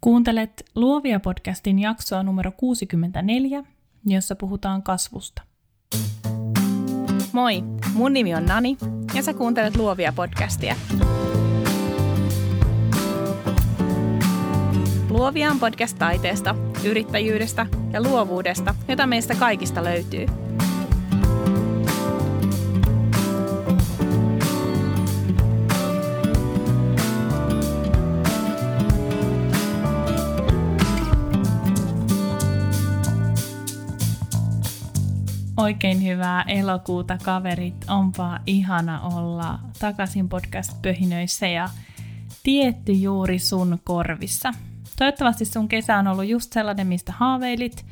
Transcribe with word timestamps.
Kuuntelet 0.00 0.64
Luovia 0.74 1.20
podcastin 1.20 1.78
jaksoa 1.78 2.22
numero 2.22 2.52
64, 2.56 3.64
jossa 4.06 4.36
puhutaan 4.36 4.82
kasvusta. 4.82 5.42
Moi, 7.32 7.62
mun 7.94 8.12
nimi 8.12 8.34
on 8.34 8.46
Nani 8.46 8.76
ja 9.14 9.22
sä 9.22 9.34
kuuntelet 9.34 9.76
Luovia 9.76 10.12
podcastia. 10.12 10.76
Luovia 15.10 15.50
on 15.50 15.60
podcast 15.60 15.98
taiteesta, 15.98 16.54
yrittäjyydestä 16.84 17.66
ja 17.92 18.02
luovuudesta, 18.02 18.74
jota 18.88 19.06
meistä 19.06 19.34
kaikista 19.34 19.84
löytyy– 19.84 20.26
Oikein 35.58 36.04
hyvää 36.04 36.44
elokuuta 36.48 37.18
kaverit, 37.24 37.74
onpa 37.88 38.38
ihana 38.46 39.00
olla 39.00 39.58
takaisin 39.78 40.28
podcast-pöhinöissä 40.28 41.46
ja 41.46 41.68
tietty 42.42 42.92
juuri 42.92 43.38
sun 43.38 43.78
korvissa. 43.84 44.52
Toivottavasti 44.98 45.44
sun 45.44 45.68
kesä 45.68 45.96
on 45.96 46.06
ollut 46.06 46.26
just 46.26 46.52
sellainen, 46.52 46.86
mistä 46.86 47.12
haaveilit. 47.12 47.86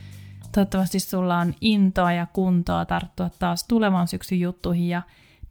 Toivottavasti 0.52 1.00
sulla 1.00 1.38
on 1.38 1.54
intoa 1.60 2.12
ja 2.12 2.26
kuntoa 2.26 2.84
tarttua 2.84 3.30
taas 3.38 3.64
tulevan 3.64 4.08
syksyn 4.08 4.40
juttuihin 4.40 4.88
ja 4.88 5.02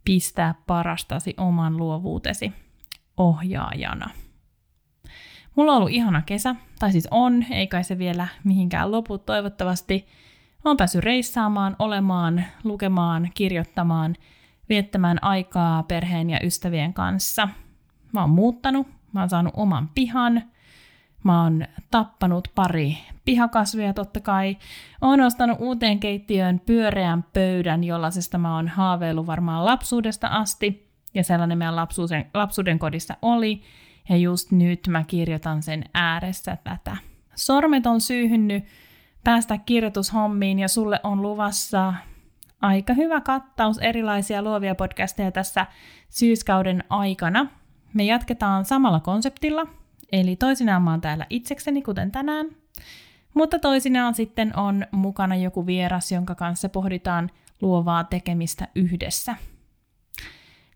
pistää 0.04 0.54
parastasi 0.66 1.34
oman 1.36 1.76
luovuutesi 1.76 2.52
ohjaajana. 3.16 4.10
Mulla 5.56 5.72
on 5.72 5.78
ollut 5.78 5.92
ihana 5.92 6.22
kesä, 6.22 6.56
tai 6.78 6.92
siis 6.92 7.08
on, 7.10 7.44
ei 7.50 7.66
kai 7.66 7.84
se 7.84 7.98
vielä 7.98 8.28
mihinkään 8.44 8.92
lopu 8.92 9.18
toivottavasti– 9.18 10.06
Mä 10.66 10.70
oon 10.70 10.76
päässyt 10.76 11.04
reissaamaan, 11.04 11.76
olemaan, 11.78 12.44
lukemaan, 12.64 13.30
kirjoittamaan, 13.34 14.16
viettämään 14.68 15.24
aikaa 15.24 15.82
perheen 15.82 16.30
ja 16.30 16.40
ystävien 16.42 16.94
kanssa. 16.94 17.48
Mä 18.12 18.20
oon 18.20 18.30
muuttanut, 18.30 18.86
mä 19.12 19.20
oon 19.20 19.28
saanut 19.28 19.54
oman 19.56 19.88
pihan, 19.94 20.42
mä 21.24 21.42
oon 21.42 21.66
tappanut 21.90 22.48
pari 22.54 22.98
pihakasvia 23.24 23.92
totta 23.92 24.20
kai. 24.20 24.56
Oon 25.00 25.20
ostanut 25.20 25.56
uuteen 25.60 26.00
keittiöön 26.00 26.60
pyöreän 26.60 27.24
pöydän, 27.32 27.84
jollaisesta 27.84 28.38
mä 28.38 28.56
oon 28.56 28.68
haaveillut 28.68 29.26
varmaan 29.26 29.64
lapsuudesta 29.64 30.28
asti. 30.28 30.88
Ja 31.14 31.24
sellainen 31.24 31.58
meidän 31.58 31.76
lapsuuden, 31.76 32.26
lapsuuden 32.34 32.78
kodissa 32.78 33.16
oli. 33.22 33.62
Ja 34.08 34.16
just 34.16 34.50
nyt 34.52 34.88
mä 34.88 35.04
kirjoitan 35.04 35.62
sen 35.62 35.84
ääressä 35.94 36.56
tätä. 36.64 36.96
Sormet 37.34 37.86
on 37.86 38.00
syyhynnyt 38.00 38.64
päästä 39.26 39.58
kirjoitushommiin 39.58 40.58
ja 40.58 40.68
sulle 40.68 41.00
on 41.02 41.22
luvassa 41.22 41.94
aika 42.60 42.94
hyvä 42.94 43.20
kattaus 43.20 43.78
erilaisia 43.78 44.42
luovia 44.42 44.74
podcasteja 44.74 45.32
tässä 45.32 45.66
syyskauden 46.08 46.84
aikana. 46.88 47.46
Me 47.94 48.04
jatketaan 48.04 48.64
samalla 48.64 49.00
konseptilla, 49.00 49.66
eli 50.12 50.36
toisinaan 50.36 50.82
mä 50.82 50.90
oon 50.90 51.00
täällä 51.00 51.26
itsekseni, 51.30 51.82
kuten 51.82 52.12
tänään, 52.12 52.46
mutta 53.34 53.58
toisinaan 53.58 54.14
sitten 54.14 54.58
on 54.58 54.86
mukana 54.90 55.36
joku 55.36 55.66
vieras, 55.66 56.12
jonka 56.12 56.34
kanssa 56.34 56.68
pohditaan 56.68 57.30
luovaa 57.62 58.04
tekemistä 58.04 58.68
yhdessä. 58.74 59.34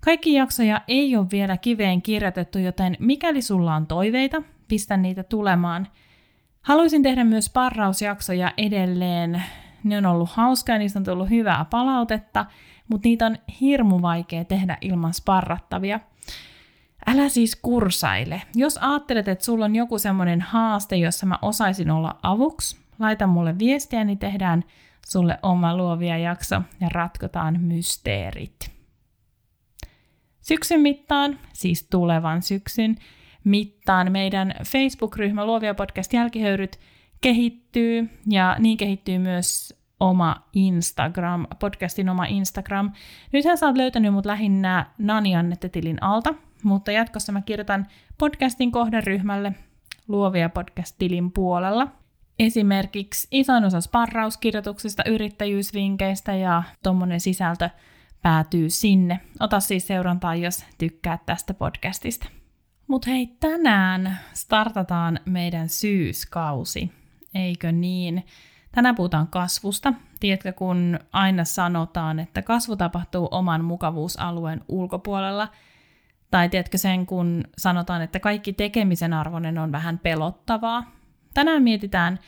Kaikki 0.01 0.35
jaksoja 0.35 0.81
ei 0.89 1.17
ole 1.17 1.27
vielä 1.33 1.57
kiveen 1.57 2.03
kirjoitettu, 2.03 2.59
joten 2.59 2.97
mikäli 2.99 3.43
sulla 3.43 3.75
on 3.75 3.87
toiveita, 3.87 4.43
pistä 4.69 4.97
niitä 4.97 5.23
tulemaan– 5.23 5.87
Haluaisin 6.63 7.03
tehdä 7.03 7.25
myös 7.25 7.51
parrausjaksoja 7.51 8.53
edelleen. 8.57 9.43
Ne 9.85 9.99
on 9.99 10.07
ollut 10.07 10.31
hauskaa, 10.31 10.79
niistä 10.79 10.99
on 10.99 11.05
tullut 11.05 11.31
hyvää 11.31 11.65
palautetta, 11.71 12.47
mutta 12.89 13.09
niitä 13.09 13.27
on 13.27 13.37
hirmu 13.61 14.03
vaikea 14.03 14.45
tehdä 14.45 14.79
ilman 14.81 15.15
sparrattavia. 15.15 16.01
Älä 17.07 17.29
siis 17.29 17.57
kursaile. 17.57 18.43
Jos 18.55 18.79
ajattelet, 18.79 19.29
että 19.29 19.45
sulla 19.45 19.65
on 19.65 19.77
joku 19.77 19.99
semmoinen 19.99 20.41
haaste, 20.41 20.97
jossa 20.97 21.27
mä 21.27 21.39
osaisin 21.43 21.91
olla 21.91 22.19
avuksi, 22.23 22.81
laita 22.99 23.27
mulle 23.27 23.59
viestiä, 23.59 24.05
niin 24.05 24.19
tehdään 24.19 24.65
sulle 25.09 25.39
oma 25.43 25.77
luovia 25.77 26.19
jakso 26.19 26.63
ja 26.81 26.89
ratkotaan 26.89 27.61
mysteerit. 27.61 28.71
Syksyn 30.41 30.81
mittaan, 30.81 31.39
siis 31.53 31.87
tulevan 31.91 32.43
syksyn, 32.43 32.97
mittaan 33.45 34.13
meidän 34.13 34.55
Facebook-ryhmä 34.65 35.47
Luovia 35.47 35.75
podcast 35.75 36.13
jälkihöyryt 36.13 36.79
kehittyy 37.21 38.09
ja 38.27 38.57
niin 38.59 38.77
kehittyy 38.77 39.19
myös 39.19 39.81
oma 40.01 40.37
Instagram, 40.53 41.47
podcastin 41.59 42.09
oma 42.09 42.25
Instagram. 42.25 42.93
Nythän 43.33 43.59
sä 43.59 43.67
oot 43.67 43.77
löytänyt 43.77 44.15
mut 44.15 44.27
lähinnä 44.27 44.87
Naniannette-tilin 44.99 46.03
alta, 46.03 46.35
mutta 46.63 46.93
jatkossa 46.93 47.33
mä 47.33 47.43
kirjoitan 47.43 47.87
podcastin 48.19 48.73
kohderyhmälle 48.73 49.53
Luovia 50.09 50.49
podcast-tilin 50.49 51.33
puolella. 51.33 51.89
Esimerkiksi 52.39 53.29
isoin 53.31 53.65
osa 53.65 53.81
sparrauskirjoituksista, 53.81 55.03
yrittäjyysvinkkeistä 55.07 56.35
ja 56.35 56.63
tuommoinen 56.83 57.21
sisältö 57.21 57.71
päätyy 58.23 58.71
sinne. 58.71 59.21
Ota 59.41 59.61
siis 59.61 59.87
seurantaa, 59.87 60.35
jos 60.35 60.65
tykkäät 60.79 61.27
tästä 61.27 61.55
podcastista. 61.55 62.40
Mutta 62.91 63.11
hei, 63.11 63.27
tänään 63.27 64.19
startataan 64.33 65.21
meidän 65.25 65.69
syyskausi, 65.69 66.93
eikö 67.35 67.73
niin? 67.73 68.27
Tänään 68.73 68.95
puhutaan 68.95 69.27
kasvusta. 69.27 69.93
Tiedätkö, 70.21 70.53
kun 70.53 70.99
aina 71.13 71.45
sanotaan, 71.45 72.19
että 72.19 72.43
kasvu 72.43 72.77
tapahtuu 72.77 73.29
oman 73.31 73.65
mukavuusalueen 73.65 74.65
ulkopuolella, 74.69 75.49
tai 76.31 76.49
tiedätkö 76.49 76.79
sen, 76.79 77.07
kun 77.07 77.45
sanotaan, 77.59 78.03
että 78.03 78.21
kaikki 78.21 78.53
tekemisen 78.53 79.13
arvoinen 79.13 79.59
on 79.59 79.73
vähän 79.73 79.99
pelottavaa. 79.99 80.91
Tänään 81.35 81.63
mietitään 81.63 82.19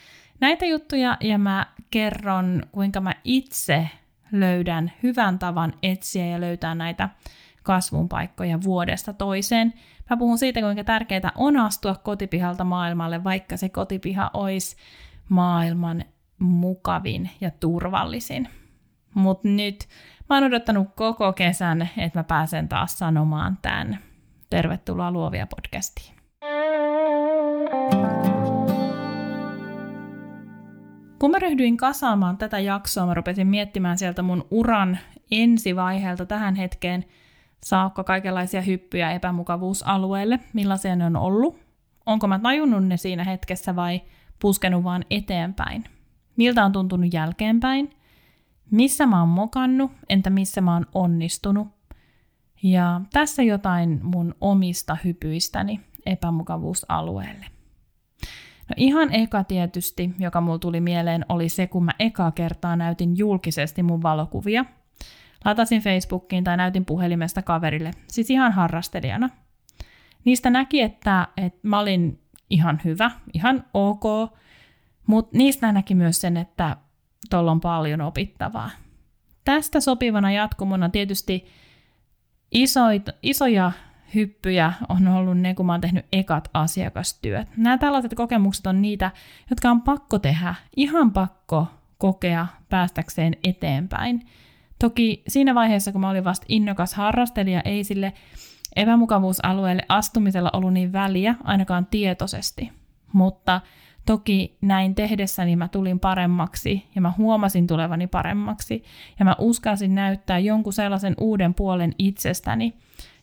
näitä 0.40 0.66
juttuja 0.66 1.16
ja 1.20 1.38
mä 1.38 1.66
kerron, 1.90 2.62
kuinka 2.72 3.00
mä 3.00 3.14
itse 3.24 3.88
löydän 4.32 4.92
hyvän 5.02 5.38
tavan 5.38 5.72
etsiä 5.82 6.26
ja 6.26 6.40
löytää 6.40 6.74
näitä 6.74 7.08
kasvun 7.62 8.08
paikkoja 8.08 8.62
vuodesta 8.62 9.12
toiseen– 9.12 9.72
Mä 10.10 10.16
puhun 10.16 10.38
siitä, 10.38 10.60
kuinka 10.60 10.84
tärkeää 10.84 11.32
on 11.36 11.56
astua 11.56 11.94
kotipihalta 11.94 12.64
maailmalle, 12.64 13.24
vaikka 13.24 13.56
se 13.56 13.68
kotipiha 13.68 14.30
olisi 14.34 14.76
maailman 15.28 16.04
mukavin 16.38 17.30
ja 17.40 17.50
turvallisin. 17.50 18.48
Mutta 19.14 19.48
nyt 19.48 19.88
mä 20.30 20.36
oon 20.36 20.44
odottanut 20.44 20.88
koko 20.96 21.32
kesän, 21.32 21.88
että 21.96 22.18
mä 22.18 22.24
pääsen 22.24 22.68
taas 22.68 22.98
sanomaan 22.98 23.58
tämän. 23.62 23.98
Tervetuloa 24.50 25.12
Luovia 25.12 25.46
podcastiin. 25.46 26.16
Kun 31.18 31.30
mä 31.30 31.38
ryhdyin 31.38 31.76
kasaamaan 31.76 32.38
tätä 32.38 32.58
jaksoa, 32.58 33.06
mä 33.06 33.14
rupesin 33.14 33.46
miettimään 33.46 33.98
sieltä 33.98 34.22
mun 34.22 34.46
uran 34.50 34.98
ensivaiheelta 35.30 36.26
tähän 36.26 36.54
hetkeen– 36.54 37.04
saakka 37.64 38.04
kaikenlaisia 38.04 38.60
hyppyjä 38.60 39.12
epämukavuusalueelle, 39.12 40.40
millaisia 40.52 40.96
ne 40.96 41.06
on 41.06 41.16
ollut. 41.16 41.58
Onko 42.06 42.26
mä 42.26 42.38
tajunnut 42.38 42.84
ne 42.84 42.96
siinä 42.96 43.24
hetkessä 43.24 43.76
vai 43.76 44.00
puskenut 44.38 44.84
vaan 44.84 45.04
eteenpäin? 45.10 45.84
Miltä 46.36 46.64
on 46.64 46.72
tuntunut 46.72 47.14
jälkeenpäin? 47.14 47.90
Missä 48.70 49.06
mä 49.06 49.20
oon 49.20 49.28
mokannut, 49.28 49.92
entä 50.08 50.30
missä 50.30 50.60
mä 50.60 50.74
oon 50.74 50.86
onnistunut? 50.94 51.68
Ja 52.62 53.00
tässä 53.12 53.42
jotain 53.42 54.00
mun 54.02 54.34
omista 54.40 54.96
hypyistäni 55.04 55.80
epämukavuusalueelle. 56.06 57.46
No 58.68 58.74
ihan 58.76 59.14
eka 59.14 59.44
tietysti, 59.44 60.14
joka 60.18 60.40
mulla 60.40 60.58
tuli 60.58 60.80
mieleen, 60.80 61.26
oli 61.28 61.48
se, 61.48 61.66
kun 61.66 61.84
mä 61.84 61.92
ekaa 61.98 62.30
kertaa 62.30 62.76
näytin 62.76 63.18
julkisesti 63.18 63.82
mun 63.82 64.02
valokuvia– 64.02 64.64
Latasin 65.44 65.82
Facebookiin 65.82 66.44
tai 66.44 66.56
näytin 66.56 66.84
puhelimesta 66.84 67.42
kaverille, 67.42 67.90
siis 68.06 68.30
ihan 68.30 68.52
harrastelijana. 68.52 69.30
Niistä 70.24 70.50
näki, 70.50 70.80
että, 70.80 71.28
että 71.36 71.60
mä 71.62 71.78
olin 71.78 72.20
ihan 72.50 72.80
hyvä, 72.84 73.10
ihan 73.34 73.64
ok, 73.74 74.04
mutta 75.06 75.38
niistä 75.38 75.72
näki 75.72 75.94
myös 75.94 76.20
sen, 76.20 76.36
että 76.36 76.76
tuolla 77.30 77.50
on 77.50 77.60
paljon 77.60 78.00
opittavaa. 78.00 78.70
Tästä 79.44 79.80
sopivana 79.80 80.32
jatkumona 80.32 80.88
tietysti 80.88 81.46
isoit, 82.52 83.06
isoja 83.22 83.72
hyppyjä 84.14 84.72
on 84.88 85.08
ollut 85.08 85.38
ne, 85.38 85.54
kun 85.54 85.66
mä 85.66 85.72
oon 85.72 85.80
tehnyt 85.80 86.06
ekat 86.12 86.48
asiakastyöt. 86.54 87.48
Nämä 87.56 87.78
tällaiset 87.78 88.14
kokemukset 88.14 88.66
on 88.66 88.82
niitä, 88.82 89.10
jotka 89.50 89.70
on 89.70 89.82
pakko 89.82 90.18
tehdä, 90.18 90.54
ihan 90.76 91.12
pakko 91.12 91.66
kokea 91.98 92.46
päästäkseen 92.68 93.36
eteenpäin. 93.44 94.22
Toki 94.82 95.22
siinä 95.28 95.54
vaiheessa, 95.54 95.92
kun 95.92 96.00
mä 96.00 96.10
olin 96.10 96.24
vasta 96.24 96.46
innokas 96.48 96.94
harrastelija, 96.94 97.60
ei 97.64 97.84
sille 97.84 98.12
epämukavuusalueelle 98.76 99.82
astumisella 99.88 100.50
ollut 100.52 100.72
niin 100.72 100.92
väliä, 100.92 101.34
ainakaan 101.44 101.86
tietoisesti. 101.86 102.72
Mutta 103.12 103.60
toki 104.06 104.56
näin 104.60 104.94
tehdessäni 104.94 105.56
mä 105.56 105.68
tulin 105.68 106.00
paremmaksi 106.00 106.88
ja 106.94 107.00
mä 107.00 107.12
huomasin 107.18 107.66
tulevani 107.66 108.06
paremmaksi 108.06 108.84
ja 109.18 109.24
mä 109.24 109.36
uskalsin 109.38 109.94
näyttää 109.94 110.38
jonkun 110.38 110.72
sellaisen 110.72 111.14
uuden 111.20 111.54
puolen 111.54 111.94
itsestäni, 111.98 112.76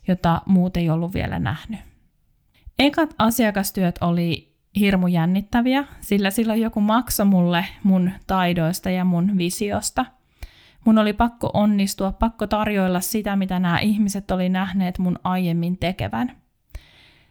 jota 0.08 0.42
muut 0.46 0.76
ei 0.76 0.90
ollut 0.90 1.14
vielä 1.14 1.38
nähnyt. 1.38 1.80
Ekat 2.78 3.14
asiakastyöt 3.18 3.98
oli 4.00 4.54
hirmu 4.76 5.06
jännittäviä, 5.06 5.84
sillä 6.00 6.30
silloin 6.30 6.60
joku 6.60 6.80
maksoi 6.80 7.26
mulle 7.26 7.64
mun 7.82 8.10
taidoista 8.26 8.90
ja 8.90 9.04
mun 9.04 9.38
visiosta. 9.38 10.19
Mun 10.84 10.98
oli 10.98 11.12
pakko 11.12 11.50
onnistua, 11.54 12.12
pakko 12.12 12.46
tarjoilla 12.46 13.00
sitä, 13.00 13.36
mitä 13.36 13.58
nämä 13.58 13.78
ihmiset 13.78 14.30
oli 14.30 14.48
nähneet 14.48 14.98
mun 14.98 15.18
aiemmin 15.24 15.78
tekevän. 15.78 16.36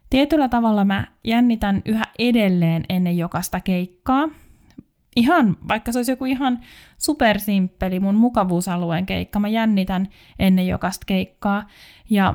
Tietyllä 0.09 0.49
tavalla 0.49 0.85
mä 0.85 1.07
jännitän 1.23 1.81
yhä 1.85 2.03
edelleen 2.19 2.83
ennen 2.89 3.17
jokaista 3.17 3.59
keikkaa. 3.59 4.29
Ihan, 5.15 5.57
vaikka 5.67 5.91
se 5.91 5.99
olisi 5.99 6.11
joku 6.11 6.25
ihan 6.25 6.59
supersimppeli 6.97 7.99
mun 7.99 8.15
mukavuusalueen 8.15 9.05
keikka, 9.05 9.39
mä 9.39 9.47
jännitän 9.47 10.07
ennen 10.39 10.67
jokaista 10.67 11.05
keikkaa. 11.05 11.67
Ja 12.09 12.33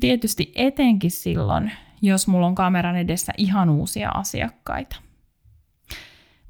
tietysti 0.00 0.52
etenkin 0.54 1.10
silloin, 1.10 1.72
jos 2.02 2.28
mulla 2.28 2.46
on 2.46 2.54
kameran 2.54 2.96
edessä 2.96 3.32
ihan 3.36 3.70
uusia 3.70 4.10
asiakkaita. 4.10 5.03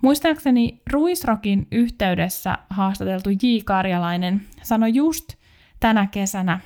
Muistaakseni 0.04 0.82
Ruisrokin 0.92 1.66
yhteydessä 1.72 2.58
haastateltu 2.70 3.30
J. 3.30 3.36
Karjalainen 3.64 4.42
sanoi 4.62 4.94
just 4.94 5.34
tänä 5.80 6.06
kesänä, 6.06 6.60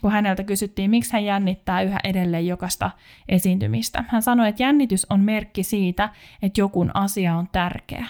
kun 0.00 0.12
häneltä 0.12 0.44
kysyttiin, 0.44 0.90
miksi 0.90 1.12
hän 1.12 1.24
jännittää 1.24 1.82
yhä 1.82 2.00
edelleen 2.04 2.46
jokaista 2.46 2.90
esiintymistä. 3.28 4.04
Hän 4.08 4.22
sanoi, 4.22 4.48
että 4.48 4.62
jännitys 4.62 5.06
on 5.10 5.20
merkki 5.20 5.62
siitä, 5.62 6.08
että 6.42 6.60
jokun 6.60 6.90
asia 6.94 7.36
on 7.36 7.48
tärkeä. 7.52 8.06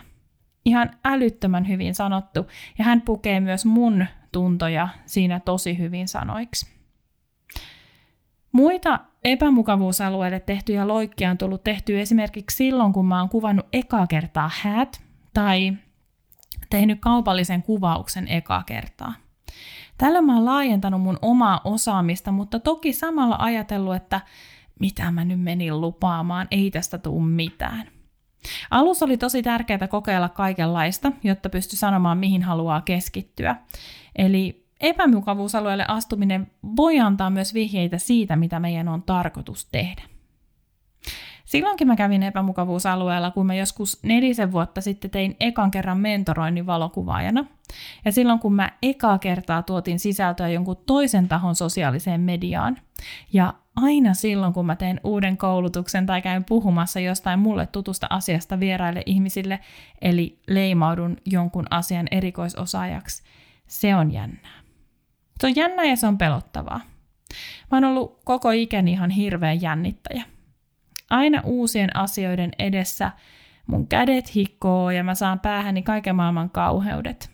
Ihan 0.65 0.91
älyttömän 1.05 1.69
hyvin 1.69 1.95
sanottu, 1.95 2.47
ja 2.79 2.85
hän 2.85 3.01
pukee 3.01 3.41
myös 3.41 3.65
mun 3.65 4.07
tuntoja 4.33 4.89
siinä 5.07 5.41
tosi 5.41 5.79
hyvin 5.79 6.09
sanoiksi. 6.09 6.78
Muita 8.59 9.01
epämukavuusalueelle 9.25 10.41
tehtyjä 10.41 10.89
loikkia 10.89 11.31
on 11.31 11.39
tullut 11.39 11.65
tehty 11.65 12.01
esimerkiksi 12.01 12.57
silloin, 12.57 12.93
kun 12.93 13.07
mä 13.07 13.21
oon 13.21 13.29
kuvannut 13.29 13.67
ekaa 13.73 14.07
kertaa 14.07 14.51
häät 14.61 15.01
tai 15.35 15.73
tehnyt 16.71 16.99
kaupallisen 17.01 17.63
kuvauksen 17.63 18.29
ekaa 18.29 18.63
kertaa. 18.63 19.15
Tällä 19.99 20.23
mä 20.23 20.35
oon 20.35 20.45
laajentanut 20.45 21.03
mun 21.03 21.19
omaa 21.23 21.61
osaamista, 21.65 22.33
mutta 22.33 22.61
toki 22.61 22.93
samalla 22.93 23.37
ajatellut, 23.39 23.95
että 23.95 24.21
mitä 24.81 25.11
mä 25.11 25.25
nyt 25.25 25.41
menin 25.41 25.81
lupaamaan, 25.81 26.49
ei 26.51 26.71
tästä 26.71 26.99
tule 26.99 27.27
mitään. 27.27 27.89
Alussa 28.71 29.05
oli 29.05 29.17
tosi 29.17 29.43
tärkeää 29.43 29.89
kokeilla 29.89 30.29
kaikenlaista, 30.29 31.13
jotta 31.23 31.49
pysty 31.49 31.77
sanomaan, 31.77 32.19
mihin 32.19 32.43
haluaa 32.43 32.81
keskittyä. 32.81 33.57
Eli 34.17 34.68
epämukavuusalueelle 34.81 35.85
astuminen 35.89 36.51
voi 36.77 37.01
antaa 37.01 37.31
myös 37.31 37.55
vihjeitä 37.55 37.99
siitä, 37.99 38.37
mitä 38.37 38.61
meidän 38.61 38.89
on 38.89 39.03
tarkoitus 39.03 39.69
tehdä. 39.73 40.03
Silloinkin 41.45 41.87
mä 41.87 41.97
kävin 41.97 42.23
epämukavuusalueella, 42.23 43.31
kun 43.31 43.47
mä 43.47 43.55
joskus 43.55 44.03
nelisen 44.03 44.53
vuotta 44.53 44.81
sitten 44.81 45.11
tein 45.11 45.37
ekan 45.41 45.71
kerran 45.71 45.99
mentoroinnin 45.99 46.67
valokuvaajana. 46.67 47.45
Ja 48.05 48.13
silloin 48.13 48.39
kun 48.39 48.55
mä 48.55 48.73
ekaa 48.83 49.19
kertaa 49.19 49.63
tuotin 49.63 49.99
sisältöä 49.99 50.49
jonkun 50.49 50.77
toisen 50.87 51.29
tahon 51.29 51.55
sosiaaliseen 51.55 52.21
mediaan. 52.21 52.77
Ja 53.33 53.55
aina 53.77 54.15
silloin, 54.15 54.53
kun 54.53 54.67
mä 54.67 54.77
teen 54.77 55.01
uuden 55.05 55.37
koulutuksen 55.37 56.07
tai 56.07 56.23
käyn 56.23 56.45
puhumassa 56.45 57.01
jostain 57.01 57.39
mulle 57.39 57.67
tutusta 57.67 58.07
asiasta 58.11 58.61
vieraille 58.61 59.03
ihmisille, 59.07 59.61
eli 60.03 60.39
leimaudun 60.49 61.17
jonkun 61.27 61.67
asian 61.71 62.09
erikoisosaajaksi, 62.11 63.23
se 63.67 63.95
on 63.97 64.13
jännää. 64.13 64.58
Se 65.41 65.47
on 65.47 65.57
jännä 65.57 65.85
ja 65.85 65.97
se 65.97 66.07
on 66.07 66.19
pelottavaa. 66.19 66.81
Mä 67.71 67.77
oon 67.77 67.85
ollut 67.85 68.21
koko 68.25 68.51
ikäni 68.51 68.93
ihan 68.93 69.11
hirveän 69.11 69.63
jännittäjä. 69.63 70.23
Aina 71.11 71.43
uusien 71.45 71.97
asioiden 71.97 72.51
edessä 72.59 73.11
mun 73.67 73.87
kädet 73.87 74.35
hikkoo 74.35 74.91
ja 74.91 75.05
mä 75.05 75.15
saan 75.15 75.41
päähäni 75.41 75.83
kaiken 75.83 76.17
maailman 76.17 76.51
kauheudet. 76.51 77.31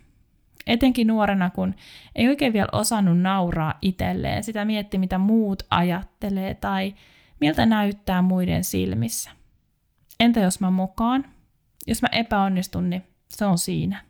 Etenkin 0.67 1.07
nuorena, 1.07 1.51
kun 1.51 1.75
ei 2.15 2.29
oikein 2.29 2.53
vielä 2.53 2.69
osannut 2.73 3.21
nauraa 3.21 3.75
itselleen, 3.83 4.45
sitä 4.45 4.65
mietti, 4.65 4.99
mitä 4.99 5.19
muut 5.19 5.63
ajattelee 5.71 6.55
tai 6.55 6.95
miltä 7.41 7.67
näyttää 7.67 8.23
muiden 8.23 8.65
silmissä. 8.65 9.31
Entä 10.21 10.41
jos 10.41 10.61
mä 10.61 10.71
mukaan? 10.71 11.25
Jos 11.87 12.03
mä 12.03 12.09
epäonnistun, 12.13 12.91
niin 12.91 13.03
se 13.29 13.45
on 13.45 13.59
siinä. 13.59 14.01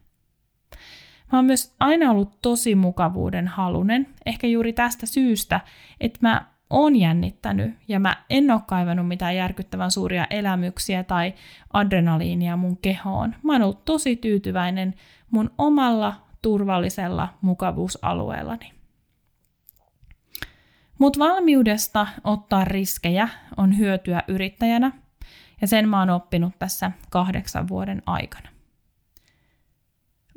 Mä 1.34 1.38
oon 1.38 1.44
myös 1.44 1.74
aina 1.80 2.10
ollut 2.10 2.38
tosi 2.42 2.74
mukavuuden 2.74 3.48
halunen, 3.48 4.06
ehkä 4.26 4.46
juuri 4.46 4.72
tästä 4.72 5.06
syystä, 5.06 5.60
että 6.00 6.18
mä 6.22 6.46
oon 6.70 6.96
jännittänyt 6.96 7.74
ja 7.88 8.00
mä 8.00 8.16
en 8.30 8.50
oo 8.50 8.60
kaivannut 8.66 9.08
mitään 9.08 9.36
järkyttävän 9.36 9.90
suuria 9.90 10.26
elämyksiä 10.30 11.04
tai 11.04 11.34
adrenaliinia 11.72 12.56
mun 12.56 12.76
kehoon. 12.76 13.34
Mä 13.42 13.52
oon 13.52 13.62
ollut 13.62 13.84
tosi 13.84 14.16
tyytyväinen 14.16 14.94
mun 15.30 15.50
omalla 15.58 16.14
turvallisella 16.42 17.28
mukavuusalueellani. 17.40 18.72
Mutta 20.98 21.18
valmiudesta 21.18 22.06
ottaa 22.24 22.64
riskejä 22.64 23.28
on 23.56 23.78
hyötyä 23.78 24.22
yrittäjänä, 24.28 24.92
ja 25.60 25.66
sen 25.66 25.88
mä 25.88 25.98
oon 25.98 26.10
oppinut 26.10 26.58
tässä 26.58 26.90
kahdeksan 27.10 27.68
vuoden 27.68 28.02
aikana. 28.06 28.48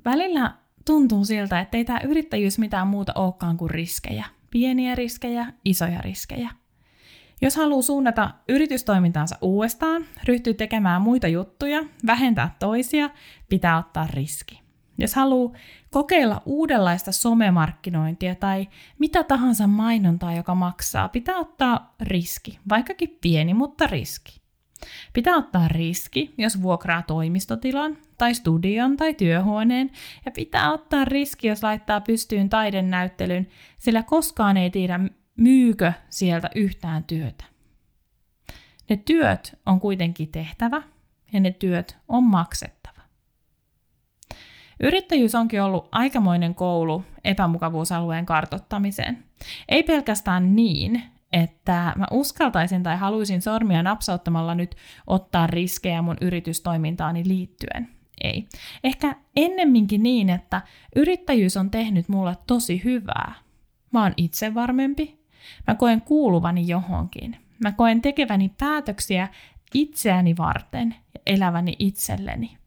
Välillä 0.06 0.54
tuntuu 0.88 1.26
siltä, 1.26 1.60
että 1.60 1.78
ei 1.78 1.86
tämä 1.86 2.00
yrittäjyys 2.04 2.60
mitään 2.60 2.88
muuta 2.88 3.12
olekaan 3.16 3.58
kuin 3.58 3.70
riskejä. 3.70 4.26
Pieniä 4.52 4.96
riskejä, 4.96 5.54
isoja 5.66 6.02
riskejä. 6.02 6.50
Jos 7.42 7.56
haluaa 7.56 7.82
suunnata 7.82 8.30
yritystoimintaansa 8.50 9.38
uudestaan, 9.42 10.06
ryhtyy 10.24 10.54
tekemään 10.54 11.02
muita 11.02 11.28
juttuja, 11.28 11.84
vähentää 12.06 12.56
toisia, 12.60 13.10
pitää 13.50 13.78
ottaa 13.78 14.08
riski. 14.14 14.62
Jos 14.98 15.16
haluaa 15.16 15.54
kokeilla 15.92 16.42
uudenlaista 16.46 17.12
somemarkkinointia 17.12 18.36
tai 18.36 18.68
mitä 19.00 19.24
tahansa 19.24 19.68
mainontaa, 19.68 20.34
joka 20.34 20.56
maksaa, 20.56 21.10
pitää 21.10 21.38
ottaa 21.38 21.96
riski, 22.02 22.60
vaikkakin 22.70 23.18
pieni, 23.22 23.54
mutta 23.54 23.88
riski. 23.88 24.47
Pitää 25.14 25.36
ottaa 25.36 25.68
riski, 25.68 26.34
jos 26.38 26.62
vuokraa 26.62 27.02
toimistotilan 27.02 27.98
tai 28.18 28.34
studion 28.34 28.98
tai 28.98 29.14
työhuoneen, 29.14 29.92
ja 30.26 30.32
pitää 30.32 30.74
ottaa 30.74 31.06
riski, 31.06 31.48
jos 31.48 31.64
laittaa 31.64 32.02
pystyyn 32.02 32.50
taidennäyttelyn, 32.50 33.48
sillä 33.78 34.04
koskaan 34.04 34.58
ei 34.58 34.70
tiedä, 34.70 35.00
myykö 35.38 35.94
sieltä 36.10 36.50
yhtään 36.56 37.04
työtä. 37.04 37.44
Ne 38.90 38.98
työt 38.98 39.60
on 39.66 39.80
kuitenkin 39.80 40.32
tehtävä, 40.32 40.82
ja 41.34 41.40
ne 41.40 41.52
työt 41.52 41.98
on 42.08 42.24
maksettava. 42.24 43.02
Yrittäjyys 44.80 45.36
onkin 45.36 45.62
ollut 45.62 45.90
aikamoinen 45.92 46.56
koulu 46.56 47.04
epämukavuusalueen 47.24 48.26
kartottamiseen. 48.26 49.24
Ei 49.70 49.84
pelkästään 49.84 50.56
niin, 50.56 51.04
että 51.34 51.94
mä 51.96 52.06
uskaltaisin 52.12 52.84
tai 52.84 52.98
haluaisin 52.98 53.42
sormia 53.42 53.84
napsauttamalla 53.84 54.56
nyt 54.56 54.76
ottaa 55.08 55.48
riskejä 55.48 56.02
mun 56.02 56.18
yritystoimintaani 56.22 57.28
liittyen. 57.28 57.90
Ei. 58.24 58.48
Ehkä 58.84 59.16
ennemminkin 59.36 60.04
niin, 60.04 60.30
että 60.30 60.62
yrittäjyys 60.96 61.58
on 61.58 61.72
tehnyt 61.72 62.10
mulle 62.10 62.38
tosi 62.48 62.82
hyvää. 62.84 63.34
Mä 63.92 64.04
oon 64.04 64.14
itse 64.18 64.54
varmempi. 64.54 65.20
Mä 65.68 65.76
koen 65.76 66.02
kuuluvani 66.02 66.68
johonkin. 66.68 67.38
Mä 67.64 67.72
koen 67.72 68.02
tekeväni 68.02 68.52
päätöksiä 68.60 69.28
itseäni 69.74 70.38
varten 70.38 70.96
ja 71.14 71.22
eläväni 71.26 71.76
itselleni. 71.80 72.58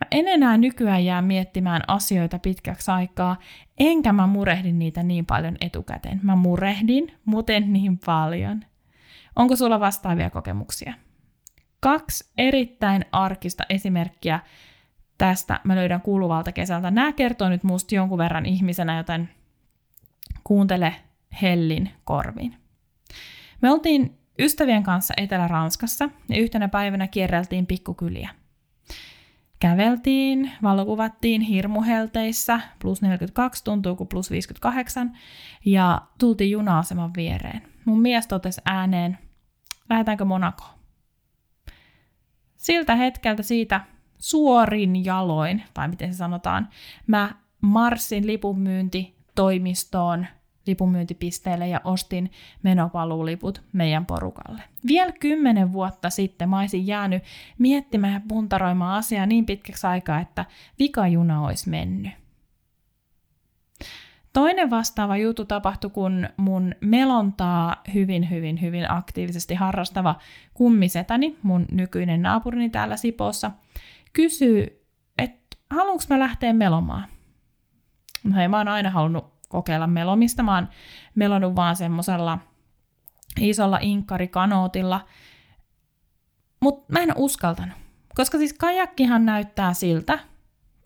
Mä 0.00 0.06
en 0.10 0.28
enää 0.28 0.56
nykyään 0.56 1.04
jää 1.04 1.22
miettimään 1.22 1.82
asioita 1.88 2.38
pitkäksi 2.38 2.90
aikaa, 2.90 3.36
enkä 3.78 4.12
mä 4.12 4.26
murehdin 4.26 4.78
niitä 4.78 5.02
niin 5.02 5.26
paljon 5.26 5.56
etukäteen. 5.60 6.20
Mä 6.22 6.36
murehdin, 6.36 7.12
muuten 7.24 7.72
niin 7.72 7.98
paljon. 8.06 8.64
Onko 9.36 9.56
sulla 9.56 9.80
vastaavia 9.80 10.30
kokemuksia? 10.30 10.94
Kaksi 11.80 12.32
erittäin 12.38 13.04
arkista 13.12 13.64
esimerkkiä 13.68 14.40
tästä 15.18 15.60
mä 15.64 15.76
löydän 15.76 16.00
kuuluvalta 16.00 16.52
kesältä. 16.52 16.90
Nämä 16.90 17.12
kertoo 17.12 17.48
nyt 17.48 17.64
musta 17.64 17.94
jonkun 17.94 18.18
verran 18.18 18.46
ihmisenä, 18.46 18.96
joten 18.96 19.28
kuuntele 20.44 20.94
hellin 21.42 21.90
korvin. 22.04 22.56
Me 23.62 23.70
oltiin 23.70 24.18
ystävien 24.38 24.82
kanssa 24.82 25.14
Etelä-Ranskassa 25.16 26.10
ja 26.28 26.38
yhtenä 26.38 26.68
päivänä 26.68 27.08
kierreltiin 27.08 27.66
pikkukyliä. 27.66 28.30
Käveltiin, 29.64 30.52
valokuvattiin 30.62 31.40
hirmuhelteissä, 31.40 32.60
plus 32.78 33.02
42 33.02 33.64
tuntuu 33.64 33.96
kuin 33.96 34.08
plus 34.08 34.30
58, 34.30 35.16
ja 35.64 36.02
tultiin 36.18 36.50
juna-aseman 36.50 37.14
viereen. 37.16 37.62
Mun 37.84 38.00
mies 38.00 38.26
totesi 38.26 38.60
ääneen, 38.64 39.18
lähdetäänkö 39.90 40.24
Monakoon? 40.24 40.70
siltä 42.56 42.94
hetkeltä 42.94 43.42
siitä 43.42 43.80
suorin 44.18 45.04
jaloin, 45.04 45.62
vai 45.76 45.88
miten 45.88 46.12
se 46.12 46.16
sanotaan, 46.16 46.68
mä 47.06 47.34
marssin 47.60 48.26
lipunmyynti 48.26 49.16
toimistoon 49.34 50.26
lipunmyyntipisteelle 50.66 51.68
ja 51.68 51.80
ostin 51.84 52.30
menopaluuliput 52.62 53.62
meidän 53.72 54.06
porukalle. 54.06 54.62
Vielä 54.86 55.12
kymmenen 55.12 55.72
vuotta 55.72 56.10
sitten 56.10 56.48
mä 56.48 56.60
olisin 56.60 56.86
jäänyt 56.86 57.22
miettimään 57.58 58.12
ja 58.12 58.20
puntaroimaan 58.28 58.98
asiaa 58.98 59.26
niin 59.26 59.46
pitkäksi 59.46 59.86
aikaa, 59.86 60.20
että 60.20 60.44
vikajuna 60.78 61.42
olisi 61.42 61.70
mennyt. 61.70 62.12
Toinen 64.32 64.70
vastaava 64.70 65.16
juttu 65.16 65.44
tapahtui, 65.44 65.90
kun 65.90 66.28
mun 66.36 66.74
melontaa 66.80 67.76
hyvin, 67.94 68.30
hyvin, 68.30 68.60
hyvin 68.60 68.90
aktiivisesti 68.90 69.54
harrastava 69.54 70.14
kummisetäni, 70.54 71.36
mun 71.42 71.66
nykyinen 71.72 72.22
naapurini 72.22 72.70
täällä 72.70 72.96
Sipoossa, 72.96 73.50
kysyy, 74.12 74.86
että 75.18 75.56
haluanko 75.70 76.04
mä 76.10 76.18
lähteä 76.18 76.52
melomaan. 76.52 77.04
No 78.24 78.36
hei, 78.36 78.48
mä 78.48 78.58
oon 78.58 78.68
aina 78.68 78.90
halunnut 78.90 79.33
kokeilla 79.54 79.86
melomista. 79.86 80.44
Oon 80.48 80.68
melonut 81.14 81.56
vaan 81.56 81.76
semmosella 81.76 82.38
isolla 83.40 83.78
inkarikanootilla, 83.82 85.06
mutta 86.60 86.92
mä 86.92 87.00
en 87.00 87.12
uskaltanut. 87.16 87.78
Koska 88.14 88.38
siis 88.38 88.52
kajakkihan 88.52 89.26
näyttää 89.26 89.74
siltä, 89.74 90.18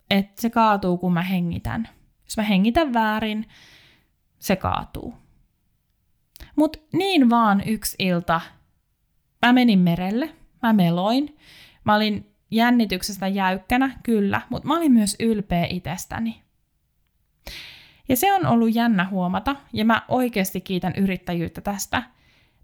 että 0.09 0.41
se 0.41 0.49
kaatuu, 0.49 0.97
kun 0.97 1.13
mä 1.13 1.21
hengitän. 1.21 1.89
Jos 2.23 2.37
mä 2.37 2.43
hengitän 2.43 2.93
väärin, 2.93 3.47
se 4.39 4.55
kaatuu. 4.55 5.13
Mutta 6.55 6.79
niin 6.93 7.29
vaan 7.29 7.61
yksi 7.65 7.95
ilta, 7.99 8.41
mä 9.45 9.53
menin 9.53 9.79
merelle, 9.79 10.35
mä 10.61 10.73
meloin, 10.73 11.37
mä 11.83 11.95
olin 11.95 12.35
jännityksestä 12.51 13.27
jäykkänä, 13.27 13.99
kyllä, 14.03 14.41
mutta 14.49 14.67
mä 14.67 14.77
olin 14.77 14.91
myös 14.91 15.15
ylpeä 15.19 15.65
itsestäni. 15.69 16.43
Ja 18.09 18.15
se 18.15 18.33
on 18.33 18.45
ollut 18.45 18.75
jännä 18.75 19.07
huomata, 19.09 19.55
ja 19.73 19.85
mä 19.85 20.01
oikeasti 20.07 20.61
kiitän 20.61 20.93
yrittäjyyttä 20.97 21.61
tästä. 21.61 22.03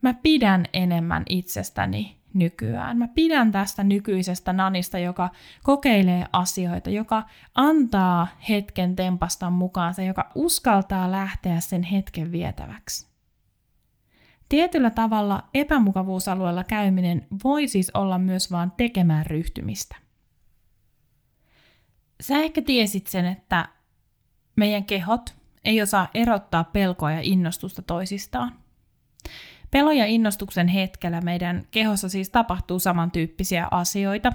Mä 0.01 0.13
pidän 0.13 0.65
enemmän 0.73 1.23
itsestäni 1.29 2.17
nykyään. 2.33 2.97
Mä 2.97 3.07
pidän 3.07 3.51
tästä 3.51 3.83
nykyisestä 3.83 4.53
nanista, 4.53 4.99
joka 4.99 5.29
kokeilee 5.63 6.25
asioita, 6.33 6.89
joka 6.89 7.23
antaa 7.55 8.27
hetken 8.49 8.95
tempasta 8.95 9.49
mukaansa, 9.49 10.01
joka 10.01 10.31
uskaltaa 10.35 11.11
lähteä 11.11 11.59
sen 11.59 11.83
hetken 11.83 12.31
vietäväksi. 12.31 13.07
Tietyllä 14.49 14.89
tavalla 14.89 15.43
epämukavuusalueella 15.53 16.63
käyminen 16.63 17.27
voi 17.43 17.67
siis 17.67 17.91
olla 17.93 18.17
myös 18.17 18.51
vain 18.51 18.71
tekemään 18.71 19.25
ryhtymistä. 19.25 19.95
Sä 22.21 22.37
ehkä 22.37 22.61
tiesit 22.61 23.07
sen, 23.07 23.25
että 23.25 23.69
meidän 24.55 24.85
kehot 24.85 25.35
ei 25.65 25.81
osaa 25.81 26.07
erottaa 26.13 26.63
pelkoa 26.63 27.11
ja 27.11 27.19
innostusta 27.23 27.81
toisistaan. 27.81 28.51
Pelo 29.71 29.91
ja 29.91 30.05
innostuksen 30.05 30.67
hetkellä 30.67 31.21
meidän 31.21 31.63
kehossa 31.71 32.09
siis 32.09 32.29
tapahtuu 32.29 32.79
samantyyppisiä 32.79 33.67
asioita. 33.71 34.33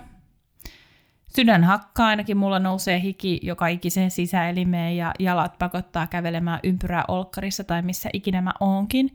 Sydän 1.36 1.64
hakkaa, 1.64 2.06
ainakin 2.06 2.36
mulla 2.36 2.58
nousee 2.58 3.00
hiki 3.00 3.40
joka 3.42 3.66
ikiseen 3.66 4.10
sisäelimeen 4.10 4.96
ja 4.96 5.14
jalat 5.18 5.58
pakottaa 5.58 6.06
kävelemään 6.06 6.60
ympyrää 6.62 7.04
olkkarissa 7.08 7.64
tai 7.64 7.82
missä 7.82 8.10
ikinä 8.12 8.40
mä 8.40 8.52
oonkin. 8.60 9.14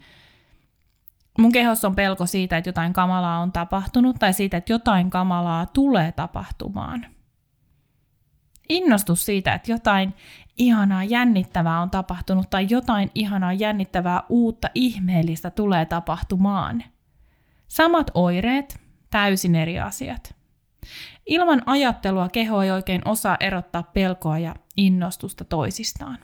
Mun 1.40 1.52
kehossa 1.52 1.88
on 1.88 1.96
pelko 1.96 2.26
siitä, 2.26 2.58
että 2.58 2.70
jotain 2.70 2.94
kamalaa 2.94 3.40
on 3.40 3.52
tapahtunut 3.52 4.16
tai 4.20 4.34
siitä, 4.34 4.58
että 4.58 4.74
jotain 4.74 5.10
kamalaa 5.10 5.66
tulee 5.66 6.12
tapahtumaan. 6.12 7.06
Innostus 8.70 9.26
siitä, 9.26 9.54
että 9.54 9.72
jotain 9.72 10.14
ihanaa 10.58 11.04
jännittävää 11.04 11.82
on 11.82 11.90
tapahtunut 11.90 12.50
tai 12.50 12.68
jotain 12.70 13.12
ihanaa 13.16 13.54
jännittävää 13.54 14.24
uutta 14.30 14.70
ihmeellistä 14.76 15.50
tulee 15.50 15.86
tapahtumaan. 15.86 16.84
Samat 17.68 18.12
oireet, 18.14 18.80
täysin 19.10 19.56
eri 19.56 19.80
asiat. 19.80 20.36
Ilman 21.26 21.62
ajattelua 21.66 22.30
keho 22.30 22.62
ei 22.62 22.72
oikein 22.72 23.02
osaa 23.08 23.38
erottaa 23.40 23.84
pelkoa 23.84 24.40
ja 24.40 24.56
innostusta 24.78 25.46
toisistaan. 25.46 26.18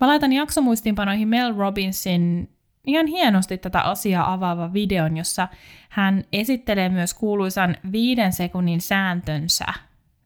Mä 0.00 0.06
laitan 0.06 0.32
jaksomuistiinpanoihin 0.32 1.28
Mel 1.28 1.54
Robinsin 1.56 2.50
ihan 2.86 3.06
hienosti 3.06 3.58
tätä 3.58 3.80
asiaa 3.80 4.32
avaava 4.32 4.72
videon, 4.72 5.16
jossa 5.16 5.48
hän 5.88 6.24
esittelee 6.32 6.88
myös 6.88 7.14
kuuluisan 7.14 7.76
viiden 7.92 8.32
sekunnin 8.32 8.80
sääntönsä 8.80 9.66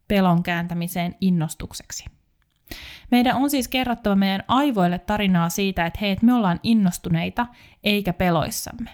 pelon 0.08 0.42
kääntämiseen 0.42 1.14
innostukseksi. 1.20 2.04
Meidän 3.10 3.36
on 3.36 3.50
siis 3.50 3.68
kerrottava 3.68 4.16
meidän 4.16 4.44
aivoille 4.48 4.98
tarinaa 4.98 5.48
siitä, 5.48 5.86
että 5.86 5.98
hei, 6.00 6.10
että 6.10 6.26
me 6.26 6.34
ollaan 6.34 6.60
innostuneita 6.62 7.46
eikä 7.84 8.12
peloissamme. 8.12 8.90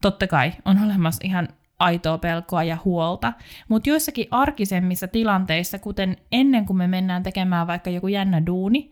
Totta 0.00 0.26
kai 0.26 0.52
on 0.64 0.84
olemassa 0.84 1.20
ihan 1.24 1.48
aitoa 1.78 2.18
pelkoa 2.18 2.62
ja 2.62 2.78
huolta, 2.84 3.32
mutta 3.68 3.88
joissakin 3.88 4.26
arkisemmissa 4.30 5.08
tilanteissa, 5.08 5.78
kuten 5.78 6.16
ennen 6.32 6.66
kuin 6.66 6.76
me 6.76 6.86
mennään 6.86 7.22
tekemään 7.22 7.66
vaikka 7.66 7.90
joku 7.90 8.08
jännä 8.08 8.46
duuni, 8.46 8.90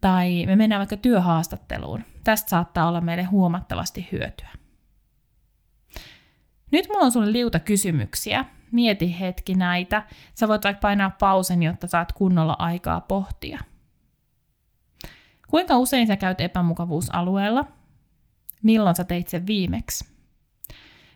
tai 0.00 0.46
me 0.46 0.56
mennään 0.56 0.80
vaikka 0.80 0.96
työhaastatteluun, 0.96 2.04
tästä 2.24 2.50
saattaa 2.50 2.88
olla 2.88 3.00
meille 3.00 3.22
huomattavasti 3.22 4.08
hyötyä. 4.12 4.48
Nyt 6.70 6.88
mulla 6.88 7.04
on 7.04 7.12
sulle 7.12 7.32
liuta 7.32 7.58
kysymyksiä, 7.58 8.44
mieti 8.72 9.20
hetki 9.20 9.54
näitä. 9.54 10.02
Sä 10.34 10.48
voit 10.48 10.64
vaikka 10.64 10.80
painaa 10.80 11.10
pausen, 11.10 11.62
jotta 11.62 11.86
saat 11.86 12.12
kunnolla 12.12 12.56
aikaa 12.58 13.00
pohtia. 13.00 13.58
Kuinka 15.48 15.78
usein 15.78 16.06
sä 16.06 16.16
käyt 16.16 16.40
epämukavuusalueella? 16.40 17.64
Milloin 18.62 18.96
sä 18.96 19.04
teit 19.04 19.28
sen 19.28 19.46
viimeksi? 19.46 20.10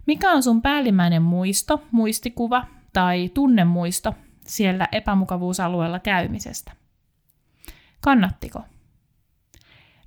Mikä 0.07 0.31
on 0.31 0.43
sun 0.43 0.63
päällimmäinen 0.63 1.23
muisto, 1.23 1.83
muistikuva 1.91 2.67
tai 2.93 3.31
tunnemuisto 3.35 4.15
siellä 4.47 4.89
epämukavuusalueella 4.93 5.99
käymisestä? 5.99 6.73
Kannattiko? 8.01 8.63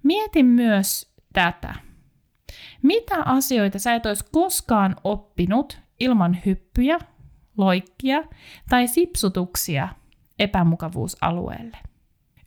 Mieti 0.03 0.43
myös 0.43 1.13
tätä. 1.33 1.75
Mitä 2.81 3.23
asioita 3.25 3.79
sä 3.79 3.95
et 3.95 4.05
olisi 4.05 4.25
koskaan 4.31 4.95
oppinut 5.03 5.79
ilman 5.99 6.37
hyppyjä 6.45 6.99
loikkia 7.57 8.23
tai 8.69 8.87
sipsutuksia 8.87 9.87
epämukavuusalueelle. 10.39 11.77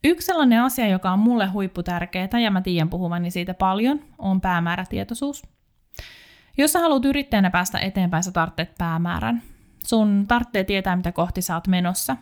Yksi 0.04 0.26
sellainen 0.26 0.62
asia, 0.62 0.88
joka 0.88 1.10
on 1.10 1.18
mulle 1.18 1.46
huipputärkeää, 1.46 2.40
ja 2.42 2.50
mä 2.50 2.60
tiedän 2.60 2.90
puhuvani 2.90 3.30
siitä 3.30 3.54
paljon, 3.54 4.00
on 4.18 4.40
päämäärätietoisuus. 4.40 5.42
Jos 6.58 6.72
sä 6.72 6.78
haluat 6.78 7.04
yrittäjänä 7.04 7.50
päästä 7.50 7.78
eteenpäin, 7.78 8.22
sä 8.22 8.32
tarvitset 8.32 8.78
päämäärän. 8.78 9.42
Sun 9.86 10.24
tarvitsee 10.28 10.64
tietää, 10.64 10.96
mitä 10.96 11.12
kohti 11.12 11.42
sä 11.42 11.54
oot 11.54 11.66
menossa. 11.66 12.16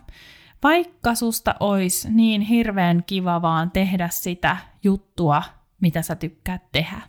Vaikka 0.63 1.15
susta 1.15 1.55
ois 1.59 2.07
niin 2.11 2.41
hirveän 2.41 3.03
kiva 3.07 3.41
vaan 3.41 3.71
tehdä 3.71 4.09
sitä 4.11 4.57
juttua, 4.83 5.43
mitä 5.81 6.01
sä 6.01 6.15
tykkäät 6.15 6.71
tehdä. 6.71 7.01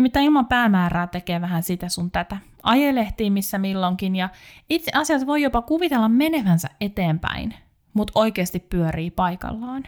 Nimittäin 0.00 0.26
ilman 0.26 0.46
päämäärää 0.46 1.06
tekee 1.06 1.40
vähän 1.40 1.62
sitä 1.62 1.88
sun 1.88 2.10
tätä. 2.10 2.36
Ajelehtii 2.62 3.30
missä 3.30 3.58
milloinkin 3.58 4.16
ja 4.16 4.28
itse 4.70 4.90
asiassa 4.94 5.26
voi 5.26 5.42
jopa 5.42 5.62
kuvitella 5.62 6.08
menevänsä 6.08 6.68
eteenpäin, 6.80 7.54
mutta 7.94 8.12
oikeasti 8.14 8.58
pyörii 8.58 9.10
paikallaan. 9.10 9.82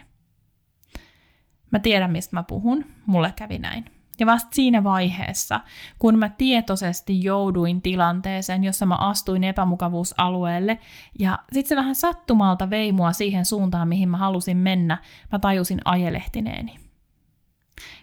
Mä 1.71 1.79
tiedän, 1.79 2.11
mistä 2.11 2.35
mä 2.35 2.43
puhun. 2.43 2.85
Mulle 3.05 3.33
kävi 3.35 3.59
näin. 3.59 3.85
Ja 4.19 4.25
vasta 4.25 4.49
siinä 4.53 4.83
vaiheessa, 4.83 5.59
kun 5.99 6.19
mä 6.19 6.29
tietoisesti 6.29 7.23
jouduin 7.23 7.81
tilanteeseen, 7.81 8.63
jossa 8.63 8.85
mä 8.85 8.95
astuin 8.95 9.43
epämukavuusalueelle, 9.43 10.79
ja 11.19 11.39
sitten 11.51 11.69
se 11.69 11.75
vähän 11.75 11.95
sattumalta 11.95 12.69
vei 12.69 12.91
mua 12.91 13.11
siihen 13.11 13.45
suuntaan, 13.45 13.87
mihin 13.87 14.09
mä 14.09 14.17
halusin 14.17 14.57
mennä, 14.57 14.97
mä 15.31 15.39
tajusin 15.39 15.79
ajelehtineeni. 15.85 16.79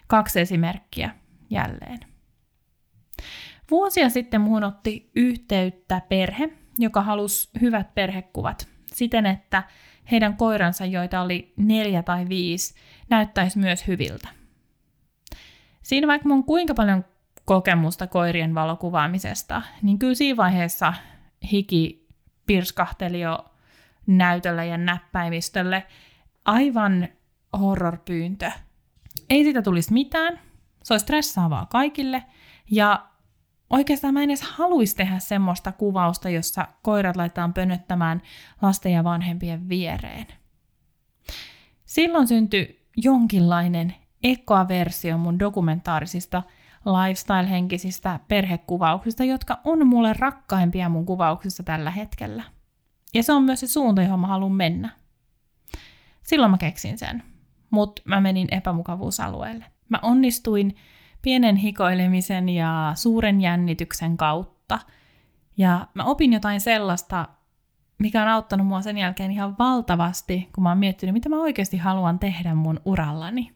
Kaksi 0.07 0.39
esimerkkiä 0.39 1.20
jälleen. 1.51 1.99
Vuosia 3.71 4.09
sitten 4.09 4.41
muun 4.41 4.63
otti 4.63 5.11
yhteyttä 5.15 6.01
perhe, 6.09 6.49
joka 6.79 7.01
halusi 7.01 7.49
hyvät 7.61 7.95
perhekuvat 7.95 8.67
siten, 8.93 9.25
että 9.25 9.63
heidän 10.11 10.37
koiransa, 10.37 10.85
joita 10.85 11.21
oli 11.21 11.53
neljä 11.57 12.03
tai 12.03 12.29
viisi, 12.29 12.75
näyttäisi 13.09 13.59
myös 13.59 13.87
hyviltä. 13.87 14.27
Siinä 15.83 16.07
vaikka 16.07 16.29
mun 16.29 16.43
kuinka 16.43 16.73
paljon 16.73 17.05
kokemusta 17.45 18.07
koirien 18.07 18.55
valokuvaamisesta, 18.55 19.61
niin 19.81 19.99
kyllä 19.99 20.15
siinä 20.15 20.37
vaiheessa 20.37 20.93
hiki 21.51 22.07
pirskahteli 22.45 23.19
jo 23.21 23.45
näytölle 24.07 24.65
ja 24.65 24.77
näppäimistölle. 24.77 25.83
Aivan 26.45 27.07
horrorpyyntö. 27.59 28.51
Ei 29.29 29.43
siitä 29.43 29.61
tulisi 29.61 29.93
mitään, 29.93 30.39
se 30.83 30.93
olisi 30.93 31.03
stressaavaa 31.03 31.65
kaikille 31.65 32.23
ja 32.71 33.07
oikeastaan 33.69 34.13
mä 34.13 34.23
en 34.23 34.29
edes 34.29 34.41
haluaisi 34.41 34.95
tehdä 34.95 35.19
semmoista 35.19 35.71
kuvausta, 35.71 36.29
jossa 36.29 36.67
koirat 36.81 37.15
laitetaan 37.15 37.53
pönöttämään 37.53 38.21
lasten 38.61 38.91
ja 38.91 39.03
vanhempien 39.03 39.69
viereen. 39.69 40.27
Silloin 41.85 42.27
syntyi 42.27 42.87
jonkinlainen 42.97 43.95
ekoaversio 44.23 45.17
mun 45.17 45.39
dokumentaarisista 45.39 46.43
lifestyle-henkisistä 46.85 48.19
perhekuvauksista, 48.27 49.23
jotka 49.23 49.59
on 49.63 49.87
mulle 49.87 50.13
rakkaimpia 50.13 50.89
mun 50.89 51.05
kuvauksissa 51.05 51.63
tällä 51.63 51.91
hetkellä. 51.91 52.43
Ja 53.13 53.23
se 53.23 53.33
on 53.33 53.43
myös 53.43 53.59
se 53.59 53.67
suunta, 53.67 54.01
johon 54.01 54.19
mä 54.19 54.27
haluan 54.27 54.51
mennä. 54.51 54.89
Silloin 56.23 56.51
mä 56.51 56.57
keksin 56.57 56.97
sen, 56.97 57.23
mutta 57.69 58.01
mä 58.05 58.21
menin 58.21 58.47
epämukavuusalueelle. 58.51 59.65
Mä 59.91 59.99
onnistuin 60.01 60.75
pienen 61.21 61.55
hikoilemisen 61.55 62.49
ja 62.49 62.91
suuren 62.95 63.41
jännityksen 63.41 64.17
kautta. 64.17 64.79
Ja 65.57 65.87
mä 65.93 66.03
opin 66.03 66.33
jotain 66.33 66.61
sellaista, 66.61 67.27
mikä 67.97 68.21
on 68.21 68.27
auttanut 68.27 68.67
mua 68.67 68.81
sen 68.81 68.97
jälkeen 68.97 69.31
ihan 69.31 69.55
valtavasti, 69.59 70.49
kun 70.55 70.63
mä 70.63 70.69
oon 70.69 70.77
miettinyt, 70.77 71.13
mitä 71.13 71.29
mä 71.29 71.41
oikeasti 71.41 71.77
haluan 71.77 72.19
tehdä 72.19 72.55
mun 72.55 72.79
urallani. 72.85 73.51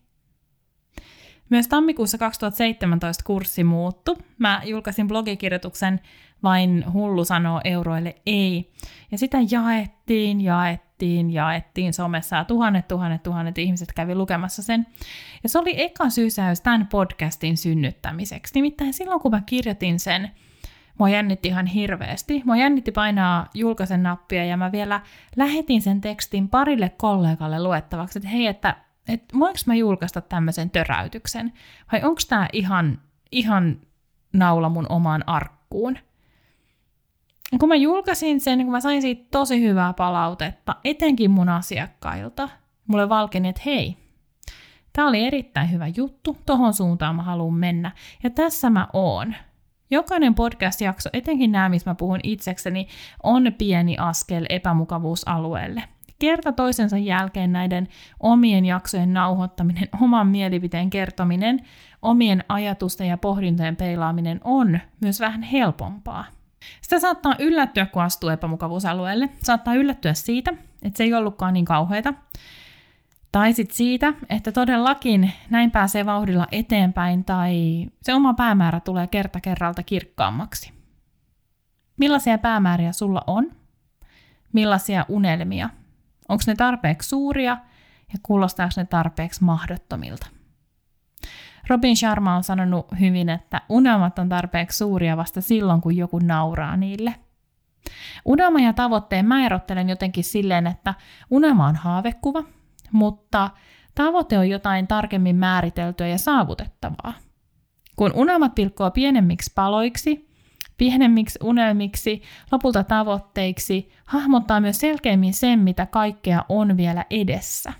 Myös 1.49 1.67
tammikuussa 1.67 2.17
2017 2.17 3.23
kurssi 3.23 3.63
muuttu. 3.63 4.17
Mä 4.37 4.61
julkaisin 4.65 5.07
blogikirjoituksen 5.07 5.99
Vain 6.43 6.93
hullu 6.93 7.25
sanoo 7.25 7.61
euroille 7.63 8.15
ei. 8.25 8.71
Ja 9.11 9.17
sitä 9.17 9.37
jaettiin, 9.51 10.41
jaettiin, 10.41 10.84
jaettiin 11.31 11.93
somessa 11.93 12.35
ja 12.35 12.45
tuhannet, 12.45 12.87
tuhannet, 12.87 13.23
tuhannet 13.23 13.57
ihmiset 13.57 13.93
kävi 13.93 14.15
lukemassa 14.15 14.63
sen. 14.63 14.87
Ja 15.43 15.49
se 15.49 15.59
oli 15.59 15.81
eka 15.81 16.09
sysäys 16.09 16.61
tämän 16.61 16.87
podcastin 16.87 17.57
synnyttämiseksi. 17.57 18.53
Nimittäin 18.55 18.93
silloin, 18.93 19.21
kun 19.21 19.31
mä 19.31 19.41
kirjoitin 19.45 19.99
sen, 19.99 20.31
Mua 20.99 21.09
jännitti 21.09 21.47
ihan 21.47 21.65
hirveästi. 21.65 22.41
Mua 22.45 22.57
jännitti 22.57 22.91
painaa 22.91 23.47
julkaisen 23.53 24.03
nappia 24.03 24.45
ja 24.45 24.57
mä 24.57 24.71
vielä 24.71 25.01
lähetin 25.35 25.81
sen 25.81 26.01
tekstin 26.01 26.49
parille 26.49 26.89
kollegalle 26.89 27.63
luettavaksi, 27.63 28.19
että 28.19 28.29
hei, 28.29 28.47
että 28.47 28.75
että 29.07 29.39
voinko 29.39 29.59
mä 29.65 29.75
julkaista 29.75 30.21
tämmöisen 30.21 30.69
töräytyksen, 30.69 31.53
vai 31.91 32.03
onko 32.03 32.21
tämä 32.29 32.47
ihan, 32.53 33.01
ihan 33.31 33.81
naula 34.33 34.69
mun 34.69 34.85
omaan 34.89 35.23
arkkuun. 35.27 35.97
Kun 37.59 37.69
mä 37.69 37.75
julkaisin 37.75 38.41
sen, 38.41 38.63
kun 38.63 38.71
mä 38.71 38.79
sain 38.79 39.01
siitä 39.01 39.27
tosi 39.31 39.61
hyvää 39.61 39.93
palautetta, 39.93 40.75
etenkin 40.83 41.31
mun 41.31 41.49
asiakkailta, 41.49 42.49
mulle 42.87 43.09
valkeni, 43.09 43.49
että 43.49 43.61
hei, 43.65 43.97
tämä 44.93 45.07
oli 45.07 45.23
erittäin 45.23 45.71
hyvä 45.71 45.87
juttu, 45.87 46.37
tohon 46.45 46.73
suuntaan 46.73 47.15
mä 47.15 47.23
haluan 47.23 47.53
mennä, 47.53 47.91
ja 48.23 48.29
tässä 48.29 48.69
mä 48.69 48.87
oon. 48.93 49.35
Jokainen 49.89 50.35
podcast-jakso, 50.35 51.09
etenkin 51.13 51.51
nämä, 51.51 51.69
missä 51.69 51.89
mä 51.89 51.95
puhun 51.95 52.19
itsekseni, 52.23 52.87
on 53.23 53.51
pieni 53.57 53.97
askel 53.97 54.45
epämukavuusalueelle 54.49 55.83
kerta 56.19 56.51
toisensa 56.51 56.97
jälkeen 56.97 57.51
näiden 57.51 57.87
omien 58.19 58.65
jaksojen 58.65 59.13
nauhoittaminen, 59.13 59.89
oman 60.01 60.27
mielipiteen 60.27 60.89
kertominen, 60.89 61.59
omien 62.01 62.43
ajatusten 62.49 63.07
ja 63.07 63.17
pohdintojen 63.17 63.75
peilaaminen 63.75 64.41
on 64.43 64.79
myös 65.01 65.19
vähän 65.19 65.41
helpompaa. 65.41 66.25
Sitä 66.81 66.99
saattaa 66.99 67.35
yllättyä, 67.39 67.85
kun 67.85 68.03
astuu 68.03 68.29
epämukavuusalueelle. 68.29 69.29
Saattaa 69.43 69.75
yllättyä 69.75 70.13
siitä, 70.13 70.53
että 70.81 70.97
se 70.97 71.03
ei 71.03 71.13
ollutkaan 71.13 71.53
niin 71.53 71.65
kauheita. 71.65 72.13
Tai 73.31 73.53
sitten 73.53 73.77
siitä, 73.77 74.13
että 74.29 74.51
todellakin 74.51 75.31
näin 75.49 75.71
pääsee 75.71 76.05
vauhdilla 76.05 76.47
eteenpäin 76.51 77.25
tai 77.25 77.85
se 78.01 78.13
oma 78.13 78.33
päämäärä 78.33 78.79
tulee 78.79 79.07
kerta 79.07 79.41
kerralta 79.41 79.83
kirkkaammaksi. 79.83 80.71
Millaisia 81.97 82.37
päämääriä 82.37 82.91
sulla 82.91 83.21
on? 83.27 83.51
Millaisia 84.53 85.05
unelmia 85.09 85.69
Onko 86.29 86.43
ne 86.47 86.55
tarpeeksi 86.55 87.09
suuria 87.09 87.57
ja 88.13 88.19
kuulostaako 88.23 88.73
ne 88.77 88.85
tarpeeksi 88.85 89.43
mahdottomilta? 89.43 90.27
Robin 91.69 91.97
Sharma 91.97 92.35
on 92.35 92.43
sanonut 92.43 92.87
hyvin, 92.99 93.29
että 93.29 93.61
unelmat 93.69 94.19
on 94.19 94.29
tarpeeksi 94.29 94.77
suuria 94.77 95.17
vasta 95.17 95.41
silloin, 95.41 95.81
kun 95.81 95.97
joku 95.97 96.19
nauraa 96.19 96.77
niille. 96.77 97.15
Unelma 98.25 98.59
ja 98.59 98.73
tavoitteen 98.73 99.25
mä 99.25 99.45
erottelen 99.45 99.89
jotenkin 99.89 100.23
silleen, 100.23 100.67
että 100.67 100.93
unelma 101.29 101.67
on 101.67 101.75
haavekuva, 101.75 102.43
mutta 102.91 103.49
tavoite 103.95 104.39
on 104.39 104.49
jotain 104.49 104.87
tarkemmin 104.87 105.35
määriteltyä 105.35 106.07
ja 106.07 106.17
saavutettavaa. 106.17 107.13
Kun 107.95 108.11
unelmat 108.15 108.55
pilkkoo 108.55 108.91
pienemmiksi 108.91 109.51
paloiksi, 109.55 110.29
pienemmiksi 110.77 111.39
unelmiksi, 111.43 112.21
lopulta 112.51 112.83
tavoitteiksi, 112.83 113.91
hahmottaa 114.05 114.61
myös 114.61 114.79
selkeämmin 114.79 115.33
sen, 115.33 115.59
mitä 115.59 115.85
kaikkea 115.85 116.45
on 116.49 116.77
vielä 116.77 117.05
edessä. 117.09 117.73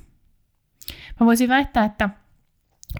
Mä 1.19 1.25
voisin 1.25 1.49
väittää, 1.49 1.85
että 1.85 2.09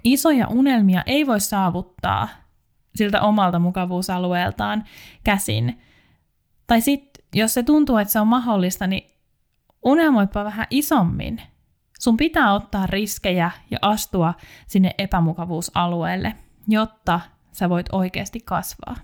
isoja 0.03 0.47
unelmia 0.47 1.03
ei 1.05 1.27
voi 1.27 1.39
saavuttaa 1.39 2.27
siltä 2.95 3.21
omalta 3.21 3.60
mukavuusalueeltaan 3.60 4.84
käsin. 5.23 5.81
Tai 6.67 6.81
sitten, 6.81 7.25
jos 7.36 7.53
se 7.53 7.63
tuntuu, 7.63 7.97
että 7.97 8.12
se 8.12 8.19
on 8.19 8.27
mahdollista, 8.27 8.88
niin 8.88 9.12
unelmoipa 9.84 10.43
vähän 10.43 10.67
isommin. 10.69 11.41
Sun 11.99 12.17
pitää 12.17 12.53
ottaa 12.53 12.86
riskejä 12.88 13.51
ja 13.71 13.77
astua 13.81 14.34
sinne 14.67 14.91
epämukavuusalueelle, 14.97 16.36
jotta 16.67 17.19
sä 17.51 17.69
voit 17.69 17.86
oikeasti 17.91 18.39
kasvaa. 18.39 18.95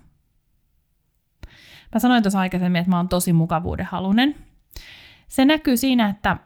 Mä 1.94 1.98
sanoin 1.98 2.22
tuossa 2.22 2.40
aikaisemmin, 2.40 2.80
että 2.80 2.90
mä 2.90 2.96
oon 2.96 3.08
tosi 3.08 3.32
mukavuudenhalunen. 3.32 4.34
Se 5.28 5.44
näkyy 5.44 5.76
siinä, 5.76 6.08
että 6.08 6.36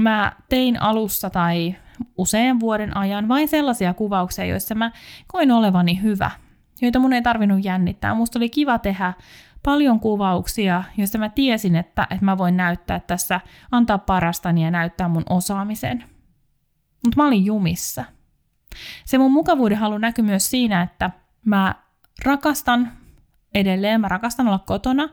mä 0.00 0.32
tein 0.48 0.82
alussa 0.82 1.30
tai 1.30 1.76
usean 2.18 2.60
vuoden 2.60 2.96
ajan 2.96 3.28
vain 3.28 3.48
sellaisia 3.48 3.94
kuvauksia, 3.94 4.44
joissa 4.44 4.74
mä 4.74 4.90
koin 5.26 5.52
olevani 5.52 6.02
hyvä, 6.02 6.30
joita 6.82 6.98
mun 6.98 7.12
ei 7.12 7.22
tarvinnut 7.22 7.64
jännittää. 7.64 8.14
Musta 8.14 8.38
oli 8.38 8.48
kiva 8.48 8.78
tehdä 8.78 9.12
paljon 9.62 10.00
kuvauksia, 10.00 10.84
joista 10.96 11.18
mä 11.18 11.28
tiesin, 11.28 11.76
että, 11.76 12.06
että 12.10 12.24
mä 12.24 12.38
voin 12.38 12.56
näyttää 12.56 13.00
tässä, 13.00 13.40
antaa 13.70 13.98
parastani 13.98 14.64
ja 14.64 14.70
näyttää 14.70 15.08
mun 15.08 15.24
osaamisen. 15.30 16.04
Mutta 17.04 17.22
mä 17.22 17.26
olin 17.28 17.44
jumissa. 17.44 18.04
Se 19.04 19.18
mun 19.18 19.32
mukavuuden 19.32 19.78
halu 19.78 19.98
näkyy 19.98 20.24
myös 20.24 20.50
siinä, 20.50 20.82
että 20.82 21.10
mä 21.44 21.74
rakastan 22.24 22.92
edelleen. 23.54 24.00
Mä 24.00 24.08
rakastan 24.08 24.48
olla 24.48 24.58
kotona. 24.58 25.08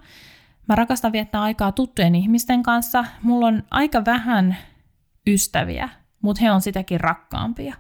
Mä 0.68 0.76
rakastan 0.76 1.12
viettää 1.12 1.42
aikaa 1.42 1.72
tuttujen 1.72 2.16
ihmisten 2.16 2.64
kanssa. 2.64 3.06
Mulla 3.22 3.48
on 3.48 3.64
aika 3.72 4.06
vähän 4.06 4.58
ystäviä, 5.28 5.90
mutta 6.22 6.42
he 6.42 6.52
on 6.52 6.62
sitäkin 6.62 7.00
rakkaampia. 7.00 7.76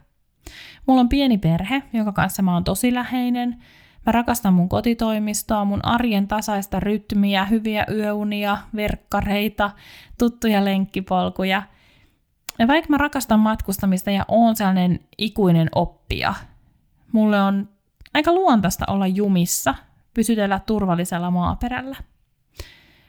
Mulla 0.88 1.02
on 1.02 1.10
pieni 1.10 1.38
perhe, 1.38 1.84
jonka 1.94 2.12
kanssa 2.12 2.42
mä 2.42 2.54
oon 2.54 2.64
tosi 2.64 2.94
läheinen. 2.94 3.64
Mä 4.06 4.12
rakastan 4.12 4.54
mun 4.54 4.70
kotitoimistoa, 4.70 5.66
mun 5.66 5.86
arjen 5.86 6.28
tasaista 6.28 6.80
rytmiä, 6.80 7.46
hyviä 7.46 7.86
yöunia, 7.92 8.58
verkkareita, 8.76 9.72
tuttuja 10.20 10.66
lenkkipolkuja. 10.66 11.64
Ja 12.60 12.68
vaikka 12.68 12.90
mä 12.90 12.98
rakastan 12.98 13.40
matkustamista 13.40 14.12
ja 14.12 14.26
oon 14.28 14.56
sellainen 14.56 15.00
ikuinen 15.18 15.70
oppija, 15.76 16.34
mulle 17.12 17.42
on 17.42 17.70
aika 18.14 18.34
luontaista 18.34 18.86
olla 18.88 19.08
jumissa 19.08 19.76
pysytellä 20.14 20.60
turvallisella 20.60 21.32
maaperällä. 21.32 21.96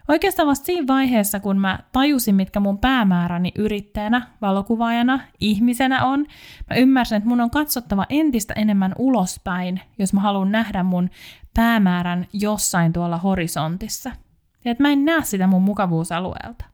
Oikeastaan 0.08 0.48
vasta 0.48 0.66
siinä 0.66 0.86
vaiheessa, 0.86 1.40
kun 1.40 1.58
mä 1.58 1.78
tajusin, 1.92 2.34
mitkä 2.34 2.60
mun 2.60 2.78
päämääräni 2.78 3.52
yrittäjänä, 3.58 4.26
valokuvaajana, 4.40 5.20
ihmisenä 5.40 6.04
on, 6.04 6.26
mä 6.70 6.76
ymmärsin, 6.76 7.16
että 7.16 7.28
mun 7.28 7.40
on 7.40 7.50
katsottava 7.50 8.06
entistä 8.08 8.54
enemmän 8.54 8.92
ulospäin, 8.98 9.80
jos 9.98 10.12
mä 10.12 10.20
haluan 10.20 10.52
nähdä 10.52 10.82
mun 10.82 11.10
päämäärän 11.54 12.26
jossain 12.32 12.92
tuolla 12.92 13.18
horisontissa. 13.18 14.10
Ja 14.64 14.70
että 14.70 14.82
mä 14.82 14.90
en 14.90 15.04
näe 15.04 15.22
sitä 15.22 15.46
mun 15.46 15.62
mukavuusalueelta. 15.62 16.64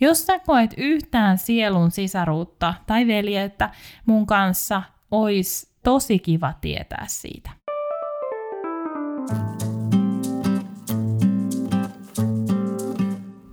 Jos 0.00 0.26
sä 0.26 0.38
koet 0.38 0.74
yhtään 0.76 1.38
sielun 1.38 1.90
sisaruutta 1.90 2.74
tai 2.86 3.06
veljettä 3.06 3.70
mun 4.06 4.26
kanssa, 4.26 4.82
ois 5.10 5.76
tosi 5.84 6.18
kiva 6.18 6.52
tietää 6.60 7.04
siitä. 7.08 7.50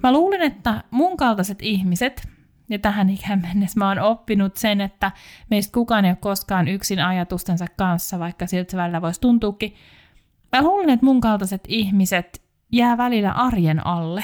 Mä 0.09 0.13
luulen, 0.13 0.41
että 0.41 0.83
mun 0.91 1.17
kaltaiset 1.17 1.57
ihmiset, 1.61 2.27
ja 2.69 2.79
tähän 2.79 3.09
ikään 3.09 3.41
mennessä 3.41 3.79
mä 3.79 3.87
oon 3.87 3.99
oppinut 3.99 4.57
sen, 4.57 4.81
että 4.81 5.11
meistä 5.49 5.73
kukaan 5.73 6.05
ei 6.05 6.11
ole 6.11 6.17
koskaan 6.21 6.67
yksin 6.67 6.99
ajatustensa 6.99 7.65
kanssa, 7.77 8.19
vaikka 8.19 8.47
siltä 8.47 8.77
välillä 8.77 9.01
voisi 9.01 9.21
tuntuukin. 9.21 9.75
Mä 10.51 10.61
luulen, 10.61 10.89
että 10.89 11.05
mun 11.05 11.21
kaltaiset 11.21 11.63
ihmiset 11.67 12.41
jää 12.71 12.97
välillä 12.97 13.31
arjen 13.31 13.87
alle. 13.87 14.23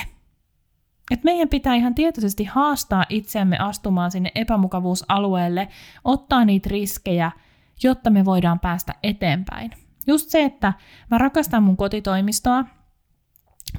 Et 1.11 1.23
meidän 1.23 1.49
pitää 1.49 1.75
ihan 1.75 1.95
tietoisesti 1.95 2.43
haastaa 2.43 3.05
itseämme 3.09 3.57
astumaan 3.57 4.11
sinne 4.11 4.31
epämukavuusalueelle, 4.35 5.67
ottaa 6.03 6.45
niitä 6.45 6.69
riskejä, 6.69 7.31
jotta 7.83 8.09
me 8.09 8.25
voidaan 8.25 8.59
päästä 8.59 8.93
eteenpäin 9.03 9.71
Just 10.07 10.29
se, 10.29 10.43
että 10.43 10.73
mä 11.11 11.17
rakastan 11.17 11.63
mun 11.63 11.77
kotitoimistoa, 11.77 12.65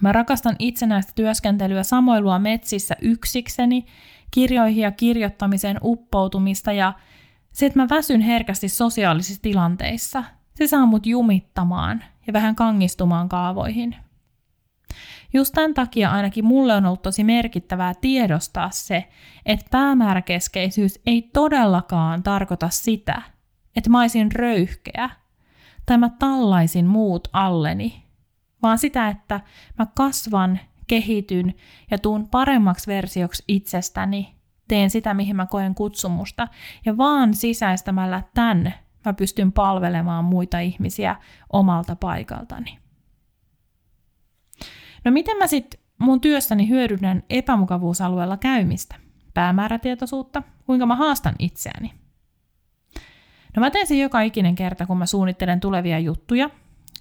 mä 0.01 0.13
rakastan 0.13 0.57
itsenäistä 0.59 1.13
työskentelyä, 1.15 1.83
samoilua 1.83 2.39
metsissä 2.39 2.97
yksikseni, 3.03 3.87
kirjoihin 4.31 4.83
ja 4.83 4.91
kirjoittamiseen 4.91 5.79
uppoutumista 5.83 6.73
ja 6.73 6.93
se, 7.53 7.67
että 7.67 7.79
mä 7.79 7.87
väsyn 7.91 8.21
herkästi 8.21 8.69
sosiaalisissa 8.69 9.43
tilanteissa, 9.43 10.25
se 10.55 10.67
saa 10.67 10.87
mut 10.87 11.07
jumittamaan 11.07 12.05
ja 12.27 12.33
vähän 12.33 12.57
kangistumaan 12.57 13.29
kaavoihin. 13.29 13.97
Just 15.33 15.55
tämän 15.55 15.75
takia 15.75 16.11
ainakin 16.11 16.45
mulle 16.45 16.75
on 16.75 16.87
ollut 16.87 17.03
tosi 17.03 17.25
merkittävää 17.25 17.95
tiedostaa 18.01 18.71
se, 18.71 19.09
että 19.47 19.67
päämääräkeskeisyys 19.71 21.01
ei 21.07 21.23
todellakaan 21.23 22.23
tarkoita 22.23 22.69
sitä, 22.71 23.23
että 23.77 23.91
mä 23.91 24.01
olisin 24.01 24.33
röyhkeä 24.33 25.11
tai 25.87 25.99
mä 25.99 26.11
tallaisin 26.19 26.87
muut 26.87 27.29
alleni, 27.33 28.06
vaan 28.67 28.79
sitä, 28.79 29.09
että 29.09 29.41
mä 29.79 29.87
kasvan, 29.95 30.59
kehityn 30.87 31.55
ja 31.91 31.99
tuun 31.99 32.29
paremmaksi 32.29 32.87
versioksi 32.87 33.45
itsestäni, 33.49 34.35
teen 34.69 34.91
sitä, 34.91 35.15
mihin 35.15 35.37
mä 35.37 35.47
koen 35.47 35.75
kutsumusta, 35.75 36.49
ja 36.85 36.97
vaan 36.97 37.35
sisäistämällä 37.35 38.23
tämän 38.35 38.75
mä 39.05 39.13
pystyn 39.13 39.53
palvelemaan 39.53 40.25
muita 40.25 40.59
ihmisiä 40.59 41.17
omalta 41.53 41.97
paikaltani. 41.97 42.79
No 45.05 45.11
miten 45.11 45.37
mä 45.37 45.47
sitten 45.47 45.81
mun 45.99 46.21
työssäni 46.21 46.69
hyödynnän 46.69 47.23
epämukavuusalueella 47.31 48.37
käymistä, 48.37 48.95
päämäärätietoisuutta, 49.35 50.43
kuinka 50.67 50.87
mä 50.87 50.97
haastan 50.97 51.35
itseäni? 51.39 51.93
No 53.57 53.61
mä 53.61 53.71
teen 53.71 53.87
sen 53.87 54.01
joka 54.01 54.21
ikinen 54.21 54.55
kerta, 54.55 54.87
kun 54.87 54.99
mä 54.99 55.07
suunnittelen 55.07 55.61
tulevia 55.61 55.99
juttuja, 55.99 56.51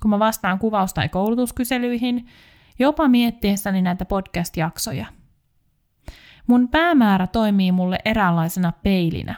kun 0.01 0.09
mä 0.11 0.19
vastaan 0.19 0.59
kuvaus- 0.59 0.93
tai 0.93 1.09
koulutuskyselyihin, 1.09 2.27
jopa 2.79 3.07
miettiessäni 3.07 3.81
näitä 3.81 4.05
podcast-jaksoja. 4.05 5.05
Mun 6.47 6.67
päämäärä 6.67 7.27
toimii 7.27 7.71
mulle 7.71 7.99
eräänlaisena 8.05 8.73
peilinä. 8.83 9.35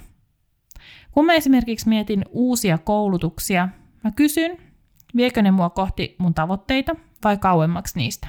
Kun 1.11 1.25
mä 1.25 1.33
esimerkiksi 1.33 1.89
mietin 1.89 2.25
uusia 2.29 2.77
koulutuksia, 2.77 3.69
mä 4.03 4.11
kysyn, 4.11 4.57
viekö 5.15 5.41
ne 5.41 5.51
mua 5.51 5.69
kohti 5.69 6.15
mun 6.17 6.33
tavoitteita 6.33 6.95
vai 7.23 7.37
kauemmaksi 7.37 7.99
niistä. 7.99 8.27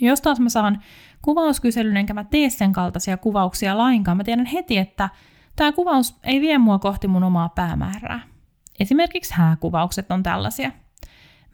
Jos 0.00 0.20
taas 0.20 0.40
mä 0.40 0.48
saan 0.48 0.82
kuvauskyselyn 1.22 1.96
enkä 1.96 2.14
mä 2.14 2.24
tee 2.24 2.50
sen 2.50 2.72
kaltaisia 2.72 3.16
kuvauksia 3.16 3.78
lainkaan, 3.78 4.16
mä 4.16 4.24
tiedän 4.24 4.46
heti, 4.46 4.78
että 4.78 5.08
tämä 5.56 5.72
kuvaus 5.72 6.18
ei 6.22 6.40
vie 6.40 6.58
mua 6.58 6.78
kohti 6.78 7.08
mun 7.08 7.24
omaa 7.24 7.48
päämäärää. 7.48 8.29
Esimerkiksi 8.80 9.34
hääkuvaukset 9.34 10.10
on 10.10 10.22
tällaisia. 10.22 10.72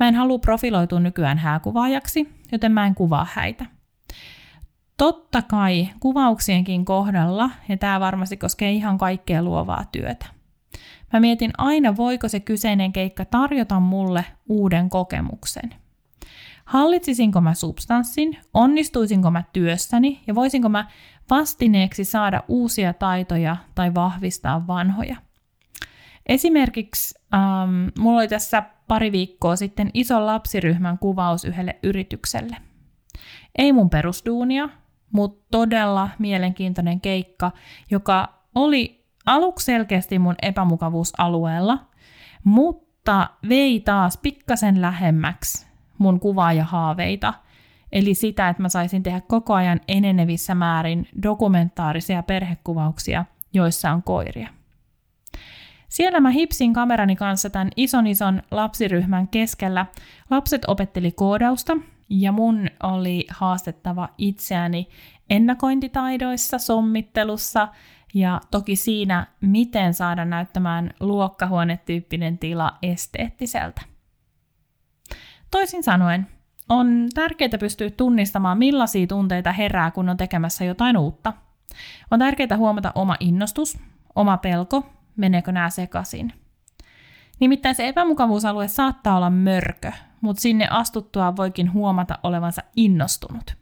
Mä 0.01 0.09
en 0.09 0.15
halua 0.15 0.39
profiloitua 0.39 1.01
nykyään 1.01 1.39
hääkuvaajaksi, 1.39 2.33
joten 2.53 2.73
mä 2.73 2.87
en 2.87 2.95
kuvaa 2.95 3.27
häitä. 3.33 3.67
Totta 4.97 5.43
kai 5.43 5.89
kuvauksienkin 6.01 6.85
kohdalla, 6.85 7.51
ja 7.69 7.77
tämä 7.77 8.01
varmasti 8.01 8.37
koskee 8.37 8.73
ihan 8.73 8.99
kaikkea 8.99 9.43
luovaa 9.43 9.85
työtä. 9.93 10.27
Mä 11.13 11.21
mietin 11.21 11.51
aina, 11.59 11.97
voiko 11.97 12.29
se 12.29 12.41
kyseinen 12.41 12.93
keikka 12.93 13.25
tarjota 13.25 13.81
mulle 13.81 14.25
uuden 14.49 14.91
kokemuksen– 14.91 15.75
Hallitsisinko 16.67 17.41
mä 17.41 17.55
substanssin, 17.55 18.39
onnistuisinko 18.55 19.31
mä 19.31 19.43
työssäni 19.53 20.21
ja 20.27 20.35
voisinko 20.35 20.69
mä 20.69 20.89
vastineeksi 21.31 22.05
saada 22.05 22.43
uusia 22.49 22.93
taitoja 22.93 23.57
tai 23.75 23.95
vahvistaa 23.95 24.67
vanhoja. 24.67 25.17
Esimerkiksi 26.27 27.15
ähm, 27.35 27.89
mulla 27.99 28.19
oli 28.19 28.29
tässä 28.29 28.63
pari 28.89 29.13
viikkoa 29.13 29.57
sitten 29.57 29.91
iso 29.95 30.27
lapsiryhmän 30.27 30.99
kuvaus 30.99 31.45
yhdelle 31.45 31.79
yritykselle. 31.83 32.57
Ei 33.59 33.73
mun 33.73 33.91
perusduunia, 33.91 34.69
mutta 35.13 35.47
todella 35.51 36.09
mielenkiintoinen 36.19 37.01
keikka, 37.01 37.53
joka 37.91 38.29
oli 38.55 39.07
aluksi 39.27 39.65
selkeästi 39.65 40.19
mun 40.19 40.35
epämukavuusalueella, 40.43 41.79
mutta 42.45 43.31
vei 43.49 43.81
taas 43.81 44.19
pikkasen 44.23 44.83
lähemmäksi 44.83 45.67
mun 45.99 46.21
kuvaajahaaveita, 46.21 47.35
eli 47.93 48.15
sitä, 48.15 48.49
että 48.49 48.63
mä 48.63 48.69
saisin 48.69 49.03
tehdä 49.03 49.21
koko 49.21 49.55
ajan 49.55 49.81
enenevissä 49.89 50.55
määrin 50.55 51.09
dokumentaarisia 51.23 52.23
perhekuvauksia, 52.23 53.25
joissa 53.53 53.93
on 53.93 54.03
koiria. 54.03 54.56
Siellä 55.89 56.21
mä 56.21 56.31
hipsin 56.31 56.73
kamerani 56.73 57.17
kanssa 57.17 57.51
tämän 57.51 57.71
ison 57.77 58.07
ison 58.07 58.43
lapsiryhmän 58.51 59.29
keskellä. 59.29 59.87
Lapset 60.31 60.63
opetteli 60.67 61.13
koodausta 61.13 61.77
ja 62.11 62.33
mun 62.33 62.69
oli 62.83 63.27
haastettava 63.31 64.09
itseäni 64.19 64.89
ennakointitaidoissa, 65.31 66.59
sommittelussa 66.59 67.69
ja 68.15 68.41
toki 68.51 68.77
siinä, 68.77 69.27
miten 69.41 69.95
saada 69.95 70.25
näyttämään 70.25 70.91
luokkahuonetyyppinen 71.01 72.39
tila 72.39 72.79
esteettiseltä. 72.83 73.83
Toisin 75.51 75.83
sanoen, 75.83 76.27
on 76.69 77.09
tärkeää 77.15 77.59
pystyä 77.61 77.91
tunnistamaan, 77.91 78.59
millaisia 78.59 79.07
tunteita 79.07 79.53
herää, 79.53 79.91
kun 79.91 80.09
on 80.09 80.17
tekemässä 80.17 80.65
jotain 80.65 80.97
uutta. 80.97 81.33
On 82.11 82.19
tärkeää 82.19 82.57
huomata 82.57 82.93
oma 82.95 83.17
innostus, 83.21 83.79
oma 84.15 84.37
pelko, 84.37 84.96
meneekö 85.17 85.53
nämä 85.53 85.71
sekaisin. 85.71 86.33
Nimittäin 87.41 87.75
se 87.75 87.89
epämukavuusalue 87.89 88.69
saattaa 88.69 89.17
olla 89.17 89.31
mörkö, 89.31 89.93
mutta 90.21 90.41
sinne 90.41 90.69
astuttua 90.71 91.37
voikin 91.37 91.73
huomata 91.73 92.19
olevansa 92.23 92.63
innostunut. 92.77 93.57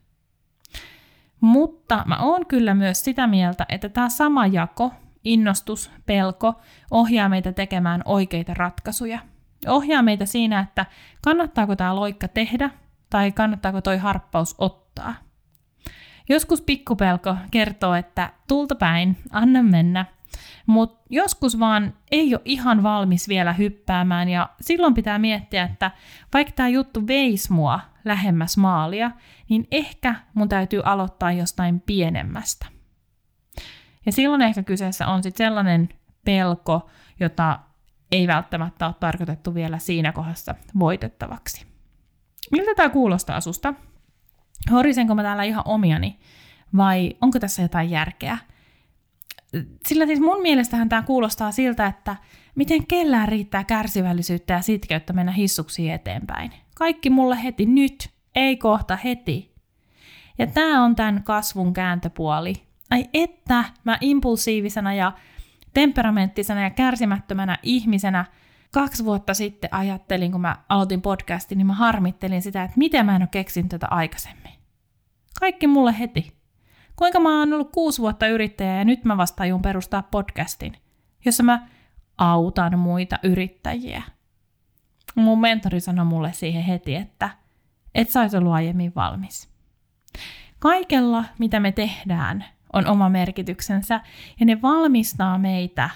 Mutta 1.40 2.02
mä 2.06 2.16
oon 2.16 2.46
kyllä 2.46 2.74
myös 2.74 3.04
sitä 3.04 3.26
mieltä, 3.26 3.66
että 3.68 3.88
tämä 3.88 4.08
sama 4.08 4.46
jako, 4.46 4.92
innostus, 5.24 5.90
pelko, 6.06 6.54
ohjaa 6.90 7.28
meitä 7.28 7.52
tekemään 7.52 8.02
oikeita 8.04 8.54
ratkaisuja– 8.54 9.18
ohjaa 9.68 10.02
meitä 10.02 10.26
siinä, 10.26 10.60
että 10.60 10.86
kannattaako 11.22 11.76
tämä 11.76 11.96
loikka 11.96 12.28
tehdä 12.28 12.70
tai 13.10 13.32
kannattaako 13.32 13.80
toi 13.80 13.98
harppaus 13.98 14.54
ottaa. 14.58 15.14
Joskus 16.28 16.60
pikkupelko 16.62 17.36
kertoo, 17.50 17.94
että 17.94 18.32
tulta 18.48 18.74
päin, 18.74 19.16
anna 19.30 19.62
mennä, 19.62 20.06
mutta 20.66 21.04
joskus 21.10 21.58
vaan 21.58 21.94
ei 22.10 22.34
ole 22.34 22.42
ihan 22.44 22.82
valmis 22.82 23.28
vielä 23.28 23.52
hyppäämään 23.52 24.28
ja 24.28 24.50
silloin 24.60 24.94
pitää 24.94 25.18
miettiä, 25.18 25.62
että 25.64 25.90
vaikka 26.32 26.52
tämä 26.52 26.68
juttu 26.68 27.06
veisi 27.06 27.52
mua 27.52 27.80
lähemmäs 28.04 28.56
maalia, 28.56 29.10
niin 29.48 29.66
ehkä 29.70 30.14
mun 30.34 30.48
täytyy 30.48 30.80
aloittaa 30.84 31.32
jostain 31.32 31.80
pienemmästä. 31.80 32.66
Ja 34.06 34.12
silloin 34.12 34.42
ehkä 34.42 34.62
kyseessä 34.62 35.06
on 35.06 35.22
sitten 35.22 35.46
sellainen 35.46 35.88
pelko, 36.24 36.90
jota 37.20 37.58
ei 38.12 38.26
välttämättä 38.26 38.86
ole 38.86 38.94
tarkoitettu 39.00 39.54
vielä 39.54 39.78
siinä 39.78 40.12
kohdassa 40.12 40.54
voitettavaksi. 40.78 41.66
Miltä 42.50 42.74
tämä 42.76 42.88
kuulostaa 42.88 43.40
susta? 43.40 43.74
Horisenko 44.70 45.14
mä 45.14 45.22
täällä 45.22 45.42
ihan 45.42 45.64
omiani 45.66 46.18
vai 46.76 47.16
onko 47.20 47.38
tässä 47.40 47.62
jotain 47.62 47.90
järkeä? 47.90 48.38
Sillä 49.86 50.06
siis 50.06 50.20
mun 50.20 50.42
mielestähän 50.42 50.88
tämä 50.88 51.02
kuulostaa 51.02 51.52
siltä, 51.52 51.86
että 51.86 52.16
miten 52.54 52.86
kellään 52.86 53.28
riittää 53.28 53.64
kärsivällisyyttä 53.64 54.54
ja 54.54 54.62
sitkeyttä 54.62 55.12
mennä 55.12 55.32
hissuksiin 55.32 55.92
eteenpäin. 55.92 56.52
Kaikki 56.74 57.10
mulle 57.10 57.42
heti 57.42 57.66
nyt, 57.66 58.10
ei 58.34 58.56
kohta 58.56 58.96
heti. 58.96 59.54
Ja 60.38 60.46
tämä 60.46 60.84
on 60.84 60.96
tämän 60.96 61.22
kasvun 61.22 61.72
kääntöpuoli. 61.72 62.54
Ai 62.90 63.04
että 63.14 63.64
mä 63.84 63.98
impulsiivisena 64.00 64.94
ja 64.94 65.12
temperamenttisena 65.74 66.62
ja 66.62 66.70
kärsimättömänä 66.70 67.58
ihmisenä 67.62 68.24
kaksi 68.72 69.04
vuotta 69.04 69.34
sitten 69.34 69.74
ajattelin, 69.74 70.32
kun 70.32 70.40
mä 70.40 70.56
aloitin 70.68 71.02
podcastin, 71.02 71.58
niin 71.58 71.66
mä 71.66 71.74
harmittelin 71.74 72.42
sitä, 72.42 72.64
että 72.64 72.78
miten 72.78 73.06
mä 73.06 73.16
en 73.16 73.22
ole 73.22 73.28
keksinyt 73.32 73.68
tätä 73.68 73.86
aikaisemmin. 73.90 74.52
Kaikki 75.40 75.66
mulle 75.66 75.98
heti. 75.98 76.43
Kuinka 76.96 77.20
mä 77.20 77.38
oon 77.38 77.52
ollut 77.52 77.72
kuusi 77.72 78.02
vuotta 78.02 78.26
yrittäjä 78.26 78.76
ja 78.76 78.84
nyt 78.84 79.04
mä 79.04 79.16
vasta 79.16 79.36
tajun 79.36 79.62
perustaa 79.62 80.02
podcastin, 80.02 80.76
jossa 81.24 81.42
mä 81.42 81.66
autan 82.18 82.78
muita 82.78 83.18
yrittäjiä. 83.22 84.02
Mun 85.14 85.40
mentori 85.40 85.80
sanoi 85.80 86.04
mulle 86.04 86.32
siihen 86.32 86.62
heti, 86.62 86.94
että 86.94 87.30
et 87.94 88.10
sä 88.10 88.20
ollut 88.38 88.52
aiemmin 88.52 88.92
valmis. 88.94 89.48
Kaikella, 90.58 91.24
mitä 91.38 91.60
me 91.60 91.72
tehdään, 91.72 92.44
on 92.72 92.86
oma 92.86 93.08
merkityksensä 93.08 94.00
ja 94.40 94.46
ne 94.46 94.62
valmistaa 94.62 95.38
meitä 95.38 95.90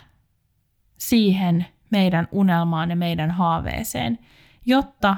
siihen 0.98 1.66
meidän 1.90 2.28
unelmaan 2.32 2.90
ja 2.90 2.96
meidän 2.96 3.30
haaveeseen, 3.30 4.18
jotta 4.66 5.16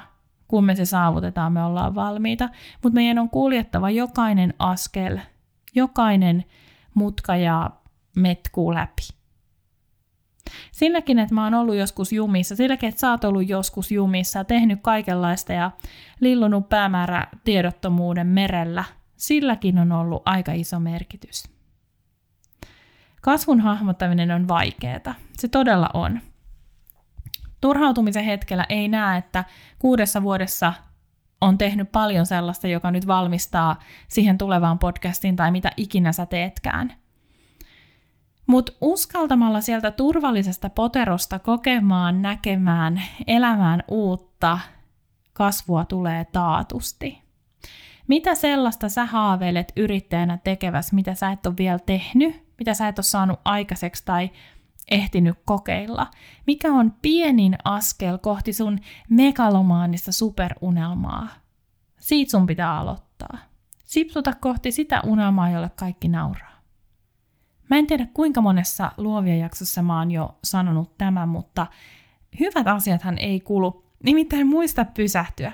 kun 0.48 0.64
me 0.64 0.74
se 0.74 0.84
saavutetaan, 0.84 1.52
me 1.52 1.64
ollaan 1.64 1.94
valmiita. 1.94 2.48
Mutta 2.82 2.94
meidän 2.94 3.18
on 3.18 3.30
kuljettava 3.30 3.90
jokainen 3.90 4.54
askel, 4.58 5.18
jokainen 5.74 6.44
mutka 6.94 7.36
ja 7.36 7.70
metkuu 8.16 8.74
läpi. 8.74 9.02
Silläkin, 10.72 11.18
että 11.18 11.34
mä 11.34 11.44
oon 11.44 11.54
ollut 11.54 11.76
joskus 11.76 12.12
jumissa, 12.12 12.56
silläkin, 12.56 12.88
että 12.88 13.00
sä 13.00 13.10
oot 13.10 13.24
ollut 13.24 13.48
joskus 13.48 13.92
jumissa, 13.92 14.44
tehnyt 14.44 14.78
kaikenlaista 14.82 15.52
ja 15.52 15.70
lillunut 16.20 16.68
päämäärä 16.68 17.26
tiedottomuuden 17.44 18.26
merellä, 18.26 18.84
silläkin 19.16 19.78
on 19.78 19.92
ollut 19.92 20.22
aika 20.24 20.52
iso 20.52 20.80
merkitys. 20.80 21.44
Kasvun 23.22 23.60
hahmottaminen 23.60 24.30
on 24.30 24.48
vaikeaa. 24.48 25.14
Se 25.38 25.48
todella 25.48 25.90
on. 25.94 26.20
Turhautumisen 27.60 28.24
hetkellä 28.24 28.66
ei 28.68 28.88
näe, 28.88 29.18
että 29.18 29.44
kuudessa 29.78 30.22
vuodessa 30.22 30.72
on 31.40 31.58
tehnyt 31.58 31.92
paljon 31.92 32.26
sellaista, 32.26 32.68
joka 32.68 32.90
nyt 32.90 33.06
valmistaa 33.06 33.78
siihen 34.08 34.38
tulevaan 34.38 34.78
podcastiin 34.78 35.36
tai 35.36 35.50
mitä 35.50 35.72
ikinä 35.76 36.12
sä 36.12 36.26
teetkään. 36.26 36.92
Mutta 38.46 38.72
uskaltamalla 38.80 39.60
sieltä 39.60 39.90
turvallisesta 39.90 40.70
poterosta 40.70 41.38
kokemaan, 41.38 42.22
näkemään, 42.22 43.02
elämään 43.26 43.82
uutta, 43.88 44.58
kasvua 45.32 45.84
tulee 45.84 46.24
taatusti. 46.24 47.22
Mitä 48.08 48.34
sellaista 48.34 48.88
sä 48.88 49.04
haaveilet 49.06 49.72
yrittäjänä 49.76 50.38
tekeväs, 50.44 50.92
mitä 50.92 51.14
sä 51.14 51.30
et 51.30 51.46
ole 51.46 51.54
vielä 51.58 51.78
tehnyt, 51.78 52.44
mitä 52.58 52.74
sä 52.74 52.88
et 52.88 52.98
ole 52.98 53.04
saanut 53.04 53.40
aikaiseksi 53.44 54.04
tai 54.04 54.30
ehtinyt 54.90 55.38
kokeilla? 55.44 56.06
Mikä 56.46 56.72
on 56.72 56.94
pienin 57.02 57.56
askel 57.64 58.18
kohti 58.18 58.52
sun 58.52 58.78
megalomaanista 59.08 60.12
superunelmaa? 60.12 61.28
Siitä 61.98 62.30
sun 62.30 62.46
pitää 62.46 62.78
aloittaa. 62.78 63.38
Sipsuta 63.84 64.32
kohti 64.40 64.72
sitä 64.72 65.00
unelmaa, 65.06 65.50
jolle 65.50 65.70
kaikki 65.76 66.08
nauraa. 66.08 66.60
Mä 67.70 67.76
en 67.76 67.86
tiedä 67.86 68.06
kuinka 68.14 68.40
monessa 68.40 68.92
luovia 68.96 69.36
jaksossa 69.36 69.82
mä 69.82 69.98
oon 69.98 70.10
jo 70.10 70.38
sanonut 70.44 70.98
tämän, 70.98 71.28
mutta 71.28 71.66
hyvät 72.40 72.66
asiathan 72.66 73.18
ei 73.18 73.40
kulu. 73.40 73.84
Nimittäin 74.04 74.46
muista 74.46 74.84
pysähtyä. 74.84 75.52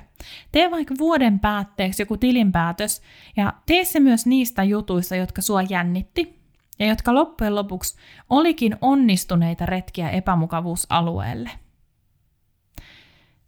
Tee 0.51 0.71
vaikka 0.71 0.95
vuoden 0.97 1.39
päätteeksi 1.39 2.01
joku 2.01 2.17
tilinpäätös 2.17 3.01
ja 3.37 3.53
tee 3.65 3.85
se 3.85 3.99
myös 3.99 4.25
niistä 4.25 4.63
jutuista, 4.63 5.15
jotka 5.15 5.41
sua 5.41 5.61
jännitti 5.61 6.36
ja 6.79 6.87
jotka 6.87 7.13
loppujen 7.13 7.55
lopuksi 7.55 7.97
olikin 8.29 8.77
onnistuneita 8.81 9.65
retkiä 9.65 10.09
epämukavuusalueelle. 10.09 11.49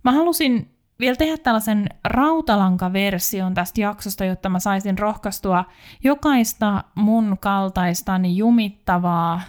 Mä 0.03 0.11
halusin 0.11 0.75
vielä 0.99 1.15
tehdä 1.15 1.37
tällaisen 1.37 1.89
rautalankaversion 2.03 3.53
tästä 3.53 3.81
jaksosta, 3.81 4.25
jotta 4.25 4.49
mä 4.49 4.59
saisin 4.59 4.99
rohkaistua 4.99 5.65
jokaista 6.03 6.83
mun 6.95 7.37
kaltaistani 7.39 8.37
jumittavaa 8.37 9.41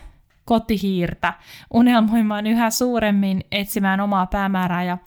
kotihiirtä 0.44 1.34
unelmoimaan 1.72 2.46
yhä 2.46 2.70
suuremmin, 2.70 3.44
etsimään 3.52 4.00
omaa 4.00 4.26
päämäärää 4.26 4.84
ja 4.84 4.98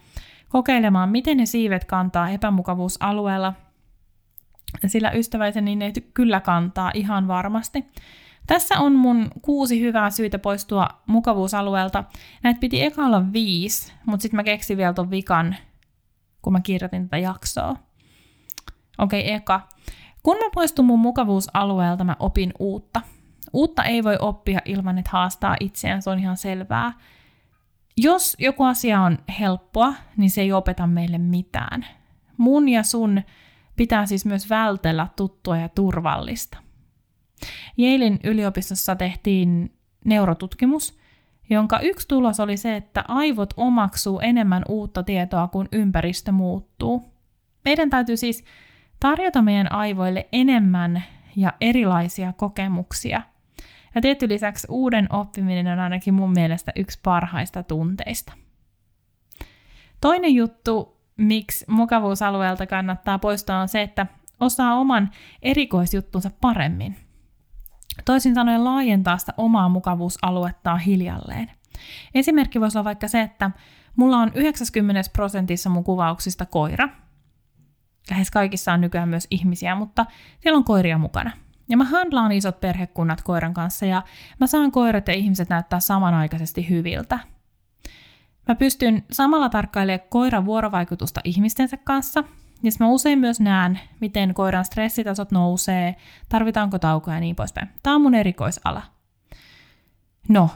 kokeilemaan, 0.50 1.10
miten 1.10 1.38
ne 1.38 1.46
siivet 1.46 1.86
kantaa 1.86 2.30
epämukavuusalueella. 2.30 3.54
Sillä 4.88 5.12
ystäväiseni 5.12 5.76
ne 5.76 5.94
kyllä 6.14 6.40
kantaa 6.40 6.92
ihan 6.94 7.28
varmasti. 7.28 7.86
Tässä 8.48 8.80
on 8.80 8.96
mun 8.96 9.28
kuusi 9.42 9.82
hyvää 9.82 10.10
syytä 10.10 10.40
poistua 10.40 10.88
mukavuusalueelta. 11.06 12.04
Näitä 12.44 12.60
piti 12.60 12.84
eka 12.84 13.06
olla 13.06 13.34
viisi, 13.34 13.94
mutta 14.06 14.22
sitten 14.22 14.36
mä 14.36 14.44
keksin 14.44 14.78
vielä 14.78 14.94
ton 14.94 15.12
vikan, 15.12 15.56
kun 16.42 16.54
mä 16.54 16.62
kirjoitin 16.62 17.04
tätä 17.04 17.18
jaksoa. 17.18 17.76
Okei, 18.98 19.22
okay, 19.22 19.36
eka. 19.36 19.68
Kun 20.24 20.38
mä 20.38 20.50
poistun 20.54 20.86
mun 20.86 21.00
mukavuusalueelta, 21.00 22.04
mä 22.04 22.16
opin 22.20 22.54
uutta. 22.60 23.02
Uutta 23.54 23.84
ei 23.84 24.04
voi 24.04 24.18
oppia 24.20 24.60
ilman, 24.66 24.98
että 24.98 25.12
haastaa 25.14 25.56
itseään, 25.60 26.02
se 26.02 26.10
on 26.10 26.20
ihan 26.20 26.38
selvää. 26.38 26.94
Jos 27.98 28.36
joku 28.40 28.64
asia 28.64 29.02
on 29.02 29.18
helppoa, 29.40 29.94
niin 30.18 30.30
se 30.30 30.42
ei 30.42 30.54
opeta 30.54 30.88
meille 30.88 31.18
mitään. 31.18 31.86
Mun 32.38 32.70
ja 32.70 32.84
sun 32.84 33.22
pitää 33.76 34.06
siis 34.06 34.26
myös 34.26 34.50
vältellä 34.50 35.08
tuttua 35.16 35.58
ja 35.58 35.70
turvallista. 35.70 36.63
Yalein 37.80 38.20
yliopistossa 38.24 38.96
tehtiin 38.96 39.74
neurotutkimus, 40.06 40.98
jonka 41.50 41.80
yksi 41.80 42.08
tulos 42.08 42.40
oli 42.40 42.58
se, 42.58 42.76
että 42.76 43.06
aivot 43.08 43.54
omaksuu 43.58 44.20
enemmän 44.20 44.64
uutta 44.70 45.04
tietoa, 45.04 45.48
kun 45.48 45.68
ympäristö 45.72 46.32
muuttuu. 46.32 47.14
Meidän 47.66 47.90
täytyy 47.90 48.18
siis 48.18 48.44
tarjota 49.00 49.42
meidän 49.42 49.72
aivoille 49.72 50.28
enemmän 50.32 51.04
ja 51.36 51.54
erilaisia 51.62 52.34
kokemuksia. 52.34 53.22
Ja 53.96 54.02
tietty 54.02 54.30
lisäksi 54.30 54.68
uuden 54.70 55.08
oppiminen 55.14 55.68
on 55.68 55.80
ainakin 55.80 56.14
mun 56.14 56.32
mielestä 56.32 56.72
yksi 56.76 57.00
parhaista 57.04 57.64
tunteista. 57.64 58.34
Toinen 60.02 60.36
juttu, 60.36 60.98
miksi 61.18 61.66
mukavuusalueelta 61.68 62.68
kannattaa 62.68 63.20
poistaa, 63.20 63.62
on 63.62 63.68
se, 63.68 63.82
että 63.82 64.08
osaa 64.40 64.76
oman 64.76 65.12
erikoisjuttunsa 65.42 66.32
paremmin. 66.42 66.96
Toisin 68.06 68.36
sanoen 68.36 68.64
laajentaa 68.64 69.18
sitä 69.18 69.34
omaa 69.38 69.70
mukavuusaluettaan 69.70 70.80
hiljalleen. 70.80 71.52
Esimerkki 72.16 72.62
voisi 72.62 72.78
olla 72.78 72.86
vaikka 72.86 73.08
se, 73.08 73.22
että 73.22 73.52
mulla 73.96 74.18
on 74.18 74.32
90 74.36 75.02
prosentissa 75.14 75.70
mun 75.70 75.84
kuvauksista 75.84 76.46
koira. 76.46 76.90
Lähes 78.10 78.32
kaikissa 78.32 78.74
on 78.74 78.82
nykyään 78.82 79.10
myös 79.10 79.28
ihmisiä, 79.32 79.76
mutta 79.76 80.06
siellä 80.40 80.58
on 80.58 80.64
koiria 80.64 80.98
mukana. 80.98 81.32
Ja 81.70 81.78
mä 81.78 81.84
handlaan 81.84 82.32
isot 82.32 82.60
perhekunnat 82.60 83.22
koiran 83.22 83.54
kanssa 83.54 83.86
ja 83.86 84.04
mä 84.40 84.48
saan 84.48 84.72
koirat 84.72 85.08
ja 85.08 85.14
ihmiset 85.14 85.50
näyttää 85.50 85.80
samanaikaisesti 85.80 86.70
hyviltä. 86.70 87.20
Mä 88.48 88.56
pystyn 88.56 89.04
samalla 89.12 89.50
tarkkailemaan 89.50 90.08
koiran 90.10 90.46
vuorovaikutusta 90.46 91.22
ihmistensä 91.24 91.78
kanssa 91.78 92.24
ja 92.64 92.72
mä 92.80 92.88
usein 92.88 93.20
myös 93.20 93.40
näen, 93.40 93.80
miten 94.00 94.34
koiran 94.34 94.66
stressitasot 94.66 95.32
nousee, 95.32 95.96
tarvitaanko 96.30 96.80
taukoja 96.80 97.18
ja 97.18 97.20
niin 97.20 97.36
poispäin. 97.36 97.70
Tämä 97.84 97.96
on 97.96 98.02
mun 98.02 98.16
erikoisala. 98.16 98.82
No, 100.30 100.50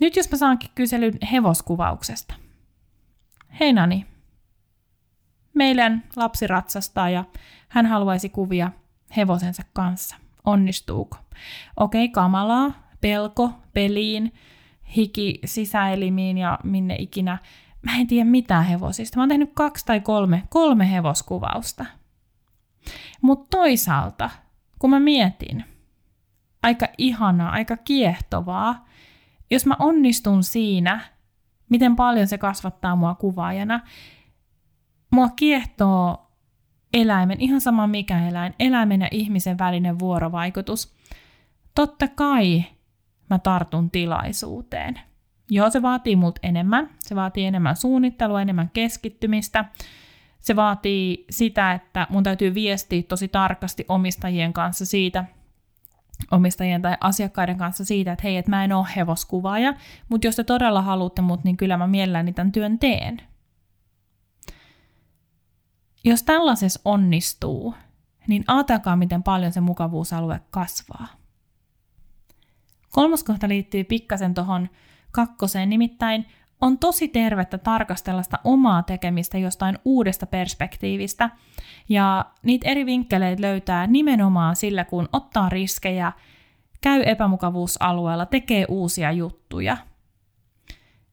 nyt 0.00 0.16
jos 0.16 0.30
mä 0.30 0.38
saankin 0.38 0.70
kyselyn 0.74 1.18
hevoskuvauksesta. 1.32 2.34
Hei 3.60 3.72
Nani, 3.72 4.06
meidän 5.54 6.02
lapsi 6.16 6.46
ratsastaa 6.46 7.10
ja 7.10 7.24
hän 7.68 7.86
haluaisi 7.86 8.28
kuvia 8.28 8.70
hevosensa 9.16 9.62
kanssa. 9.72 10.16
Onnistuuko? 10.44 11.16
Okei, 11.76 12.04
okay, 12.04 12.12
kamalaa, 12.12 12.72
pelko, 13.00 13.52
peliin, 13.72 14.32
hiki 14.96 15.40
sisäelimiin 15.44 16.38
ja 16.38 16.58
minne 16.64 16.96
ikinä 16.98 17.38
mä 17.82 17.96
en 17.96 18.06
tiedä 18.06 18.30
mitään 18.30 18.64
hevosista. 18.64 19.16
Mä 19.16 19.22
oon 19.22 19.28
tehnyt 19.28 19.50
kaksi 19.54 19.86
tai 19.86 20.00
kolme, 20.00 20.42
kolme 20.48 20.90
hevoskuvausta. 20.90 21.86
Mutta 23.22 23.56
toisaalta, 23.56 24.30
kun 24.78 24.90
mä 24.90 25.00
mietin, 25.00 25.64
aika 26.62 26.86
ihanaa, 26.98 27.50
aika 27.50 27.76
kiehtovaa, 27.76 28.86
jos 29.50 29.66
mä 29.66 29.76
onnistun 29.78 30.44
siinä, 30.44 31.00
miten 31.70 31.96
paljon 31.96 32.26
se 32.26 32.38
kasvattaa 32.38 32.96
mua 32.96 33.14
kuvaajana, 33.14 33.80
mua 35.10 35.28
kiehtoo 35.28 36.30
eläimen, 36.94 37.40
ihan 37.40 37.60
sama 37.60 37.86
mikä 37.86 38.28
eläin, 38.28 38.54
eläimen 38.58 39.00
ja 39.00 39.08
ihmisen 39.10 39.58
välinen 39.58 39.98
vuorovaikutus. 39.98 40.94
Totta 41.74 42.08
kai 42.08 42.64
mä 43.30 43.38
tartun 43.38 43.90
tilaisuuteen. 43.90 45.00
Joo, 45.50 45.70
se 45.70 45.82
vaatii 45.82 46.16
mut 46.16 46.38
enemmän. 46.42 46.90
Se 46.98 47.16
vaatii 47.16 47.44
enemmän 47.44 47.76
suunnittelua, 47.76 48.42
enemmän 48.42 48.70
keskittymistä. 48.70 49.64
Se 50.40 50.56
vaatii 50.56 51.24
sitä, 51.30 51.72
että 51.72 52.06
mun 52.10 52.22
täytyy 52.22 52.54
viestiä 52.54 53.02
tosi 53.02 53.28
tarkasti 53.28 53.84
omistajien 53.88 54.52
kanssa 54.52 54.86
siitä, 54.86 55.24
omistajien 56.30 56.82
tai 56.82 56.96
asiakkaiden 57.00 57.58
kanssa 57.58 57.84
siitä, 57.84 58.12
että 58.12 58.22
hei, 58.22 58.36
että 58.36 58.50
mä 58.50 58.64
en 58.64 58.72
ole 58.72 58.86
hevoskuvaaja, 58.96 59.74
mutta 60.08 60.26
jos 60.26 60.36
te 60.36 60.44
todella 60.44 60.82
haluatte 60.82 61.22
mut, 61.22 61.44
niin 61.44 61.56
kyllä 61.56 61.76
mä 61.76 61.86
mielelläni 61.86 62.32
tämän 62.32 62.52
työn 62.52 62.78
teen. 62.78 63.22
Jos 66.04 66.22
tällaisessa 66.22 66.80
onnistuu, 66.84 67.74
niin 68.26 68.44
ajatelkaa, 68.46 68.96
miten 68.96 69.22
paljon 69.22 69.52
se 69.52 69.60
mukavuusalue 69.60 70.40
kasvaa. 70.50 71.06
Kolmas 72.90 73.24
kohta 73.24 73.48
liittyy 73.48 73.84
pikkasen 73.84 74.34
tuohon 74.34 74.68
kakkoseen, 75.12 75.70
nimittäin 75.70 76.26
on 76.60 76.78
tosi 76.78 77.08
tervettä 77.08 77.58
tarkastella 77.58 78.22
sitä 78.22 78.38
omaa 78.44 78.82
tekemistä 78.82 79.38
jostain 79.38 79.78
uudesta 79.84 80.26
perspektiivistä. 80.26 81.30
Ja 81.88 82.24
niitä 82.42 82.68
eri 82.68 82.86
vinkkeleitä 82.86 83.42
löytää 83.42 83.86
nimenomaan 83.86 84.56
sillä, 84.56 84.84
kun 84.84 85.08
ottaa 85.12 85.48
riskejä, 85.48 86.12
käy 86.80 87.02
epämukavuusalueella, 87.06 88.26
tekee 88.26 88.64
uusia 88.68 89.12
juttuja. 89.12 89.76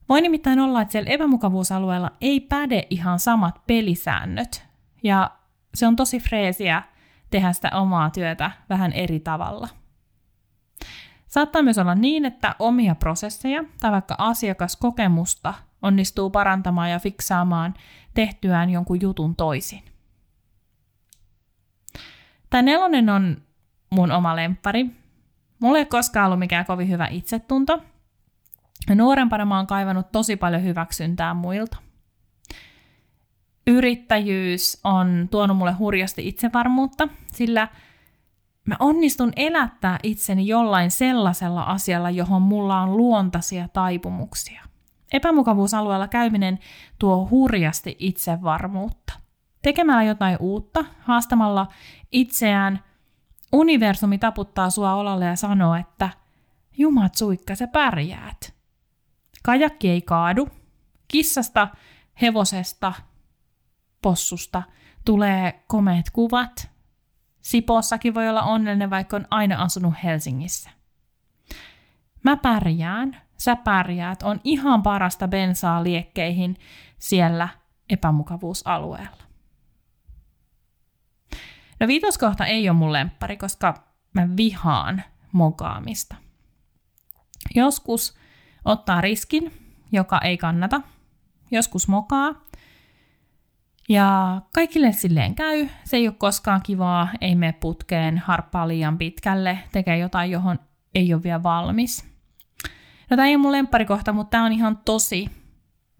Voi 0.08 0.20
nimittäin 0.20 0.60
olla, 0.60 0.82
että 0.82 0.92
siellä 0.92 1.10
epämukavuusalueella 1.10 2.10
ei 2.20 2.40
päde 2.40 2.86
ihan 2.90 3.18
samat 3.18 3.66
pelisäännöt. 3.66 4.68
Ja 5.02 5.30
se 5.74 5.86
on 5.86 5.96
tosi 5.96 6.20
freesiä 6.20 6.82
tehdä 7.30 7.52
sitä 7.52 7.70
omaa 7.74 8.10
työtä 8.10 8.50
vähän 8.68 8.92
eri 8.92 9.20
tavalla. 9.20 9.68
Saattaa 11.28 11.62
myös 11.62 11.78
olla 11.78 11.94
niin, 11.94 12.24
että 12.24 12.54
omia 12.58 12.94
prosesseja 12.94 13.64
tai 13.80 13.92
vaikka 13.92 14.14
asiakaskokemusta 14.18 15.54
onnistuu 15.82 16.30
parantamaan 16.30 16.90
ja 16.90 16.98
fiksaamaan 16.98 17.74
tehtyään 18.14 18.70
jonkun 18.70 19.00
jutun 19.00 19.36
toisin. 19.36 19.82
Tämä 22.50 22.62
nelonen 22.62 23.10
on 23.10 23.42
mun 23.90 24.12
oma 24.12 24.36
lemppari. 24.36 24.86
Mulla 25.60 25.78
ei 25.78 25.86
koskaan 25.86 26.26
ollut 26.26 26.38
mikään 26.38 26.66
kovin 26.66 26.88
hyvä 26.88 27.06
itsetunto. 27.10 27.82
Nuorempana 28.94 29.44
mä 29.44 29.56
oon 29.56 29.66
kaivannut 29.66 30.12
tosi 30.12 30.36
paljon 30.36 30.62
hyväksyntää 30.62 31.34
muilta. 31.34 31.76
Yrittäjyys 33.66 34.80
on 34.84 35.28
tuonut 35.30 35.56
mulle 35.56 35.72
hurjasti 35.72 36.28
itsevarmuutta, 36.28 37.08
sillä 37.32 37.68
mä 38.68 38.76
onnistun 38.78 39.32
elättää 39.36 39.98
itseni 40.02 40.46
jollain 40.46 40.90
sellaisella 40.90 41.62
asialla, 41.62 42.10
johon 42.10 42.42
mulla 42.42 42.80
on 42.80 42.96
luontaisia 42.96 43.68
taipumuksia. 43.68 44.62
Epämukavuusalueella 45.12 46.08
käyminen 46.08 46.58
tuo 46.98 47.28
hurjasti 47.30 47.96
itsevarmuutta. 47.98 49.12
Tekemällä 49.62 50.02
jotain 50.02 50.36
uutta, 50.40 50.84
haastamalla 51.00 51.66
itseään, 52.12 52.84
universumi 53.52 54.18
taputtaa 54.18 54.70
sua 54.70 54.94
olalle 54.94 55.24
ja 55.24 55.36
sanoo, 55.36 55.74
että 55.74 56.10
Jumat 56.78 57.14
suikka, 57.14 57.54
sä 57.54 57.66
pärjäät. 57.66 58.54
Kajakki 59.42 59.90
ei 59.90 60.02
kaadu. 60.02 60.48
Kissasta, 61.08 61.68
hevosesta, 62.22 62.92
possusta 64.02 64.62
tulee 65.04 65.64
komeet 65.66 66.10
kuvat. 66.10 66.77
Sipossakin 67.40 68.14
voi 68.14 68.28
olla 68.28 68.42
onnellinen, 68.42 68.90
vaikka 68.90 69.16
on 69.16 69.26
aina 69.30 69.62
asunut 69.62 69.94
Helsingissä. 70.04 70.70
Mä 72.24 72.36
pärjään, 72.36 73.22
sä 73.38 73.56
pärjäät, 73.56 74.22
on 74.22 74.40
ihan 74.44 74.82
parasta 74.82 75.28
bensaa 75.28 75.84
liekkeihin 75.84 76.56
siellä 76.98 77.48
epämukavuusalueella. 77.90 79.22
No 81.80 81.86
viitoskohta 81.86 82.46
ei 82.46 82.68
ole 82.68 82.76
mun 82.78 82.92
lemppari, 82.92 83.36
koska 83.36 83.74
mä 84.14 84.28
vihaan 84.36 85.02
mokaamista. 85.32 86.16
Joskus 87.54 88.18
ottaa 88.64 89.00
riskin, 89.00 89.52
joka 89.92 90.18
ei 90.18 90.38
kannata. 90.38 90.80
Joskus 91.50 91.88
mokaa. 91.88 92.34
Ja 93.88 94.40
kaikille 94.54 94.92
silleen 94.92 95.34
käy. 95.34 95.68
Se 95.84 95.96
ei 95.96 96.08
ole 96.08 96.14
koskaan 96.18 96.62
kivaa, 96.62 97.08
ei 97.20 97.34
mene 97.34 97.52
putkeen, 97.52 98.18
harppaa 98.18 98.68
liian 98.68 98.98
pitkälle, 98.98 99.58
tekee 99.72 99.98
jotain, 99.98 100.30
johon 100.30 100.58
ei 100.94 101.14
ole 101.14 101.22
vielä 101.22 101.42
valmis. 101.42 102.04
No 103.10 103.16
tämä 103.16 103.26
ei 103.26 103.34
ole 103.34 103.42
mun 103.42 103.52
lempparikohta, 103.52 104.12
mutta 104.12 104.30
tämä 104.30 104.44
on 104.44 104.52
ihan 104.52 104.78
tosi. 104.84 105.30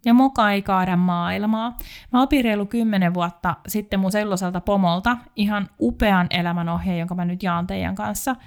Ja 0.04 0.14
moka 0.14 0.50
ei 0.50 0.62
kaada 0.62 0.96
maailmaa. 0.96 1.76
Mä 2.12 2.22
opin 2.22 2.44
reilu 2.44 2.66
kymmenen 2.66 3.14
vuotta 3.14 3.56
sitten 3.68 4.00
mun 4.00 4.12
selloselta 4.12 4.60
pomolta 4.60 5.16
ihan 5.36 5.68
upean 5.80 6.26
elämänohjeen, 6.30 6.98
jonka 6.98 7.14
mä 7.14 7.24
nyt 7.24 7.42
jaan 7.42 7.66
teidän 7.66 7.94
kanssa– 7.94 8.36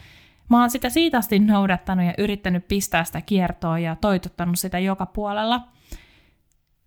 Mä 0.52 0.60
oon 0.60 0.70
sitä 0.70 0.90
siitä 0.90 1.18
asti 1.18 1.40
noudattanut 1.40 2.06
ja 2.06 2.14
yrittänyt 2.18 2.68
pistää 2.68 3.04
sitä 3.04 3.22
kiertoa 3.22 3.80
ja 3.80 3.96
toitottanut 3.96 4.60
sitä 4.60 4.80
joka 4.80 5.06
puolella. 5.06 5.62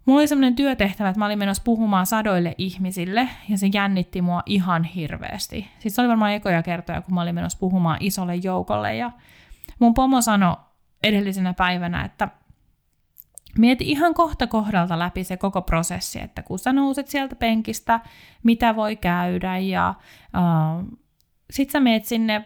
Mulla 0.07 0.21
oli 0.21 0.29
semmoinen 0.29 0.57
työtehtävä, 0.57 1.09
että 1.09 1.19
mä 1.19 1.27
olin 1.27 1.39
menossa 1.39 1.63
puhumaan 1.63 2.07
sadoille 2.07 2.55
ihmisille 2.59 3.29
ja 3.49 3.59
se 3.59 3.67
jännitti 3.75 4.23
mua 4.23 4.43
ihan 4.47 4.85
hirveästi. 4.85 5.69
Siis 5.79 5.95
se 5.95 6.01
oli 6.01 6.09
varmaan 6.09 6.33
ekoja 6.33 6.63
kertoja, 6.63 7.03
kun 7.03 7.15
mä 7.15 7.23
olin 7.23 7.35
menossa 7.35 7.59
puhumaan 7.59 7.99
isolle 8.01 8.35
joukolle 8.35 8.97
ja 8.97 9.11
mun 9.79 9.95
pomo 9.95 10.21
sanoi 10.21 10.57
edellisenä 11.03 11.55
päivänä, 11.55 12.05
että 12.05 12.29
mieti 13.59 13.91
ihan 13.91 14.15
kohta 14.15 14.47
kohdalta 14.47 14.99
läpi 14.99 15.25
se 15.25 15.37
koko 15.37 15.63
prosessi, 15.63 16.21
että 16.21 16.43
kun 16.43 16.59
sä 16.59 16.73
nouset 16.73 17.09
sieltä 17.09 17.37
penkistä, 17.37 18.01
mitä 18.43 18.77
voi 18.77 18.97
käydä 18.97 19.59
ja 19.59 19.95
uh, 20.37 20.99
sit 21.51 21.71
sä 21.71 21.81
meet 21.81 22.05
sinne 22.05 22.45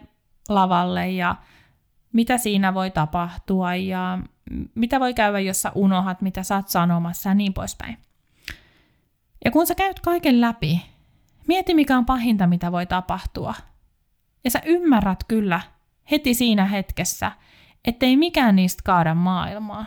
lavalle 0.48 1.10
ja 1.10 1.36
mitä 2.12 2.38
siinä 2.38 2.74
voi 2.74 2.90
tapahtua 2.90 3.74
ja 3.74 4.18
mitä 4.74 5.00
voi 5.00 5.14
käydä, 5.14 5.40
jos 5.40 5.62
sä 5.62 5.72
unohat, 5.74 6.22
mitä 6.22 6.42
sä 6.42 6.56
oot 6.56 6.68
sanomassa 6.68 7.28
ja 7.28 7.34
niin 7.34 7.54
poispäin. 7.54 7.98
Ja 9.44 9.50
kun 9.50 9.66
sä 9.66 9.74
käyt 9.74 10.00
kaiken 10.00 10.40
läpi, 10.40 10.82
mieti 11.46 11.74
mikä 11.74 11.98
on 11.98 12.06
pahinta, 12.06 12.46
mitä 12.46 12.72
voi 12.72 12.86
tapahtua. 12.86 13.54
Ja 14.44 14.50
sä 14.50 14.60
ymmärrät 14.64 15.24
kyllä 15.28 15.60
heti 16.10 16.34
siinä 16.34 16.64
hetkessä, 16.64 17.32
ettei 17.84 18.16
mikään 18.16 18.56
niistä 18.56 18.82
kaada 18.84 19.14
maailmaa. 19.14 19.86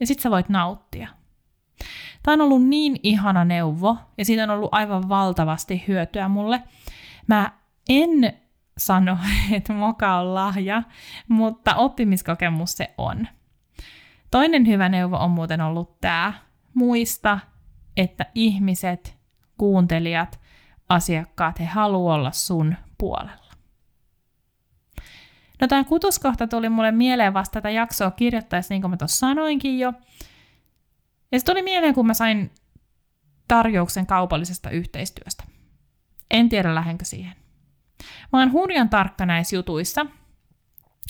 Ja 0.00 0.06
sit 0.06 0.20
sä 0.20 0.30
voit 0.30 0.48
nauttia. 0.48 1.08
Tämä 2.22 2.32
on 2.32 2.40
ollut 2.40 2.62
niin 2.62 2.96
ihana 3.02 3.44
neuvo, 3.44 3.96
ja 4.18 4.24
siitä 4.24 4.42
on 4.42 4.50
ollut 4.50 4.74
aivan 4.74 5.08
valtavasti 5.08 5.84
hyötyä 5.88 6.28
mulle. 6.28 6.62
Mä 7.26 7.52
en 7.88 8.32
sano, 8.78 9.18
että 9.56 9.72
moka 9.72 10.16
on 10.16 10.34
lahja, 10.34 10.82
mutta 11.28 11.74
oppimiskokemus 11.74 12.76
se 12.76 12.94
on. 12.98 13.28
Toinen 14.30 14.66
hyvä 14.66 14.88
neuvo 14.88 15.16
on 15.16 15.30
muuten 15.30 15.60
ollut 15.60 16.00
tämä. 16.00 16.32
Muista, 16.74 17.38
että 17.96 18.26
ihmiset, 18.34 19.16
kuuntelijat, 19.58 20.40
asiakkaat, 20.88 21.60
he 21.60 21.64
haluavat 21.64 22.18
olla 22.18 22.32
sun 22.32 22.76
puolella. 22.98 23.50
No 25.60 25.66
tämä 25.68 25.84
kutoskohta 25.84 26.46
tuli 26.46 26.68
mulle 26.68 26.92
mieleen 26.92 27.34
vasta 27.34 27.52
tätä 27.52 27.70
jaksoa 27.70 28.10
kirjoittaessa, 28.10 28.74
niin 28.74 28.82
kuin 28.82 28.90
mä 28.90 28.96
tuossa 28.96 29.18
sanoinkin 29.18 29.78
jo. 29.78 29.92
Ja 31.32 31.40
se 31.40 31.44
tuli 31.44 31.62
mieleen, 31.62 31.94
kun 31.94 32.06
mä 32.06 32.14
sain 32.14 32.50
tarjouksen 33.48 34.06
kaupallisesta 34.06 34.70
yhteistyöstä. 34.70 35.44
En 36.30 36.48
tiedä, 36.48 36.74
lähdenkö 36.74 37.04
siihen. 37.04 37.36
Mä 38.32 38.38
oon 38.38 38.52
hurjan 38.52 38.88
tarkka 38.88 39.26
näissä 39.26 39.56
jutuissa. 39.56 40.06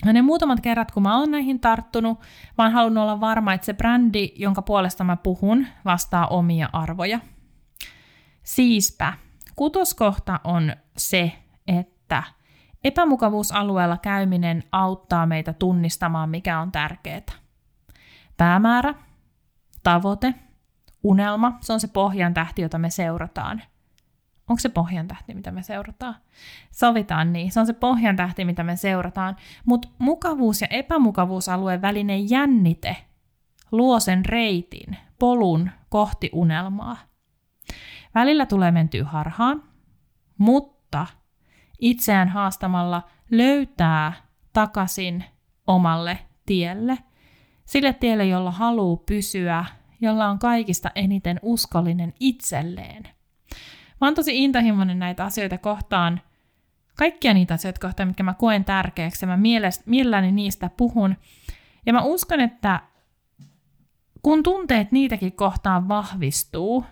Ja 0.05 0.13
ne 0.13 0.23
muutamat 0.23 0.61
kerrat, 0.61 0.91
kun 0.91 1.03
mä 1.03 1.19
oon 1.19 1.31
näihin 1.31 1.61
tarttunut, 1.61 2.21
mä 2.59 2.65
oon 2.65 2.73
halunnut 2.73 3.03
olla 3.03 3.21
varma, 3.21 3.53
että 3.53 3.65
se 3.65 3.75
brändi, 3.75 4.33
jonka 4.37 4.63
puolesta 4.63 5.05
mä 5.05 5.17
puhun, 5.17 5.67
vastaa 5.85 6.27
omia 6.27 6.69
arvoja. 6.73 7.21
Siispä, 8.43 9.13
kutoskohta 9.57 10.41
on 10.45 10.73
se, 10.97 11.33
että 11.67 12.23
epämukavuusalueella 12.85 13.97
käyminen 13.97 14.65
auttaa 14.73 15.27
meitä 15.27 15.53
tunnistamaan, 15.53 16.31
mikä 16.31 16.61
on 16.61 16.73
tärkeää. 16.73 17.21
Päämäärä, 18.37 18.95
tavoite, 19.83 20.35
unelma, 21.03 21.59
se 21.61 21.73
on 21.73 21.81
se 21.81 21.89
pohjan 21.89 22.35
tähti, 22.35 22.63
jota 22.63 22.79
me 22.79 22.91
seurataan. 22.91 23.63
Onko 24.51 24.61
se 24.61 24.69
pohjan 24.69 25.09
tähti, 25.09 25.35
mitä 25.35 25.51
me 25.51 25.63
seurataan? 25.63 26.17
Sovitaan 26.71 27.33
niin. 27.33 27.53
Se 27.53 27.61
on 27.61 27.67
se 27.67 27.73
pohjan 27.73 28.17
tähti, 28.17 28.45
mitä 28.45 28.63
me 28.65 28.77
seurataan. 28.77 29.37
Mutta 29.65 29.89
mukavuus- 29.99 30.61
ja 30.61 30.67
epämukavuusalueen 30.71 31.83
välinen 31.83 32.31
jännite 32.31 32.97
luo 33.73 34.01
sen 34.01 34.25
reitin, 34.25 34.97
polun 35.19 35.71
kohti 35.89 36.31
unelmaa. 36.33 36.97
Välillä 38.15 38.47
tulee 38.47 38.71
mentyä 38.71 39.05
harhaan, 39.05 39.63
mutta 40.39 41.07
itseään 41.79 42.29
haastamalla 42.29 43.03
löytää 43.31 44.13
takaisin 44.53 45.25
omalle 45.67 46.19
tielle, 46.47 46.99
sille 47.65 47.93
tielle, 47.93 48.25
jolla 48.25 48.51
haluaa 48.51 49.03
pysyä, 49.07 49.65
jolla 50.01 50.27
on 50.27 50.39
kaikista 50.39 50.91
eniten 50.95 51.41
uskollinen 51.43 52.15
itselleen– 52.21 53.03
Mä 54.01 54.07
oon 54.07 54.15
tosi 54.15 54.45
intohimoinen 54.45 54.99
näitä 54.99 55.25
asioita 55.25 55.59
kohtaan, 55.59 56.21
kaikkia 56.99 57.35
niitä 57.35 57.55
asioita 57.55 57.81
kohtaan, 57.81 58.09
mitkä 58.09 58.23
mä 58.23 58.35
koen 58.35 58.65
tärkeäksi, 58.65 59.25
ja 59.25 59.37
mä 59.37 59.39
mielelläni 59.87 60.33
niistä 60.33 60.71
puhun. 60.77 61.17
Ja 61.87 61.93
mä 61.93 62.03
uskon, 62.03 62.41
että 62.41 62.81
kun 64.23 64.43
tunteet 64.43 64.93
niitäkin 64.93 65.33
kohtaan 65.33 65.89
vahvistuu, 65.89 66.85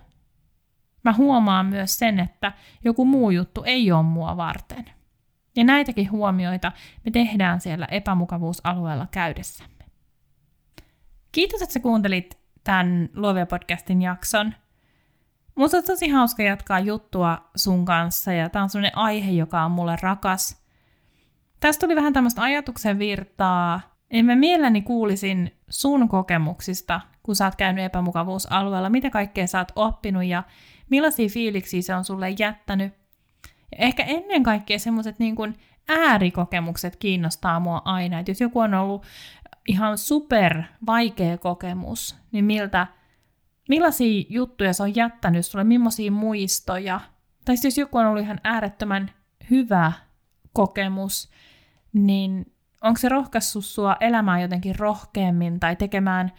mä 1.04 1.12
huomaan 1.12 1.66
myös 1.66 1.98
sen, 1.98 2.20
että 2.20 2.52
joku 2.84 3.04
muu 3.04 3.30
juttu 3.30 3.62
ei 3.66 3.92
ole 3.92 4.02
mua 4.02 4.36
varten. 4.36 4.84
Ja 5.56 5.64
näitäkin 5.64 6.10
huomioita 6.10 6.72
me 7.04 7.10
tehdään 7.10 7.60
siellä 7.60 7.86
epämukavuusalueella 7.90 9.06
käydessämme. 9.10 9.84
Kiitos, 11.32 11.62
että 11.62 11.72
sä 11.72 11.80
kuuntelit 11.80 12.38
tämän 12.64 13.08
Luovia 13.14 13.46
podcastin 13.46 14.02
jakson. 14.02 14.54
Musta 15.58 15.76
on 15.76 15.84
tosi 15.84 16.08
hauska 16.08 16.42
jatkaa 16.42 16.80
juttua 16.80 17.38
sun 17.56 17.84
kanssa 17.84 18.32
ja 18.32 18.48
tää 18.48 18.62
on 18.62 18.70
sellainen 18.70 18.98
aihe, 18.98 19.30
joka 19.30 19.64
on 19.64 19.70
mulle 19.70 19.96
rakas. 20.02 20.62
Tästä 21.60 21.86
tuli 21.86 21.96
vähän 21.96 22.12
tämmöistä 22.12 22.42
ajatuksen 22.42 22.98
virtaa. 22.98 23.80
En 24.10 24.24
mä 24.24 24.36
mielelläni 24.36 24.82
kuulisin 24.82 25.56
sun 25.68 26.08
kokemuksista, 26.08 27.00
kun 27.22 27.36
sä 27.36 27.44
oot 27.44 27.56
käynyt 27.56 27.84
epämukavuusalueella, 27.84 28.90
mitä 28.90 29.10
kaikkea 29.10 29.46
sä 29.46 29.58
oot 29.58 29.72
oppinut 29.76 30.24
ja 30.24 30.42
millaisia 30.90 31.28
fiiliksiä 31.28 31.82
se 31.82 31.94
on 31.94 32.04
sulle 32.04 32.30
jättänyt. 32.38 32.92
Ja 33.72 33.78
ehkä 33.78 34.04
ennen 34.04 34.42
kaikkea 34.42 34.78
semmoiset 34.78 35.18
niin 35.18 35.36
kuin 35.36 35.54
äärikokemukset 35.88 36.96
kiinnostaa 36.96 37.60
mua 37.60 37.82
aina. 37.84 38.18
Et 38.18 38.28
jos 38.28 38.40
joku 38.40 38.60
on 38.60 38.74
ollut 38.74 39.06
ihan 39.68 39.98
super 39.98 40.62
vaikea 40.86 41.38
kokemus, 41.38 42.16
niin 42.32 42.44
miltä, 42.44 42.86
millaisia 43.68 44.24
juttuja 44.28 44.72
se 44.72 44.82
on 44.82 44.94
jättänyt 44.94 45.46
sulle, 45.46 45.64
millaisia 45.64 46.12
muistoja. 46.12 47.00
Tai 47.44 47.56
jos 47.64 47.78
joku 47.78 47.98
on 47.98 48.06
ollut 48.06 48.22
ihan 48.22 48.40
äärettömän 48.44 49.10
hyvä 49.50 49.92
kokemus, 50.52 51.30
niin 51.92 52.52
onko 52.82 52.98
se 52.98 53.08
rohkaissut 53.08 53.64
sua 53.64 53.96
elämään 54.00 54.42
jotenkin 54.42 54.78
rohkeammin 54.78 55.60
tai 55.60 55.76
tekemään 55.76 56.32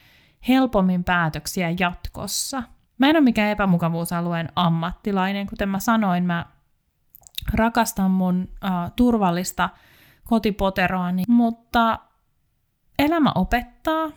helpommin 0.47 1.03
päätöksiä 1.03 1.73
jatkossa? 1.79 2.63
Mä 2.97 3.09
en 3.09 3.15
ole 3.15 3.23
mikään 3.23 3.49
epämukavuusalueen 3.51 4.49
ammattilainen, 4.55 5.47
kuten 5.47 5.69
mä 5.69 5.79
sanoin, 5.79 6.25
mä 6.25 6.45
rakastan 7.53 8.11
mun 8.11 8.47
uh, 8.63 8.91
turvallista 8.95 9.69
kotipoteroani, 10.23 11.23
mutta 11.27 11.99
elämä 12.99 13.31
opettaa 13.35 14.11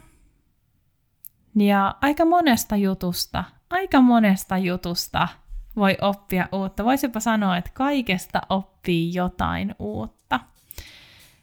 ja 1.56 1.94
aika 2.00 2.24
monesta 2.24 2.76
jutusta, 2.76 3.44
aika 3.70 4.00
monesta 4.00 4.58
jutusta 4.58 5.28
voi 5.76 5.96
oppia 6.00 6.48
uutta. 6.52 6.84
Voisipa 6.84 7.20
sanoa, 7.20 7.56
että 7.56 7.70
kaikesta 7.74 8.40
oppii 8.48 9.14
jotain 9.14 9.74
uutta. 9.78 10.40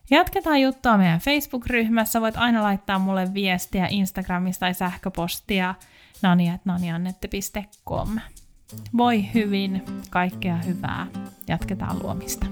Jatketaan 0.09 0.61
juttua 0.61 0.97
meidän 0.97 1.19
Facebook-ryhmässä. 1.19 2.21
Voit 2.21 2.37
aina 2.37 2.63
laittaa 2.63 2.99
mulle 2.99 3.33
viestiä 3.33 3.87
Instagramista 3.89 4.59
tai 4.59 4.73
sähköpostia 4.73 5.75
nania.naniannette.com. 6.21 8.19
Voi 8.97 9.33
hyvin, 9.33 9.83
kaikkea 10.09 10.55
hyvää. 10.55 11.07
Jatketaan 11.47 11.99
luomista. 12.03 12.45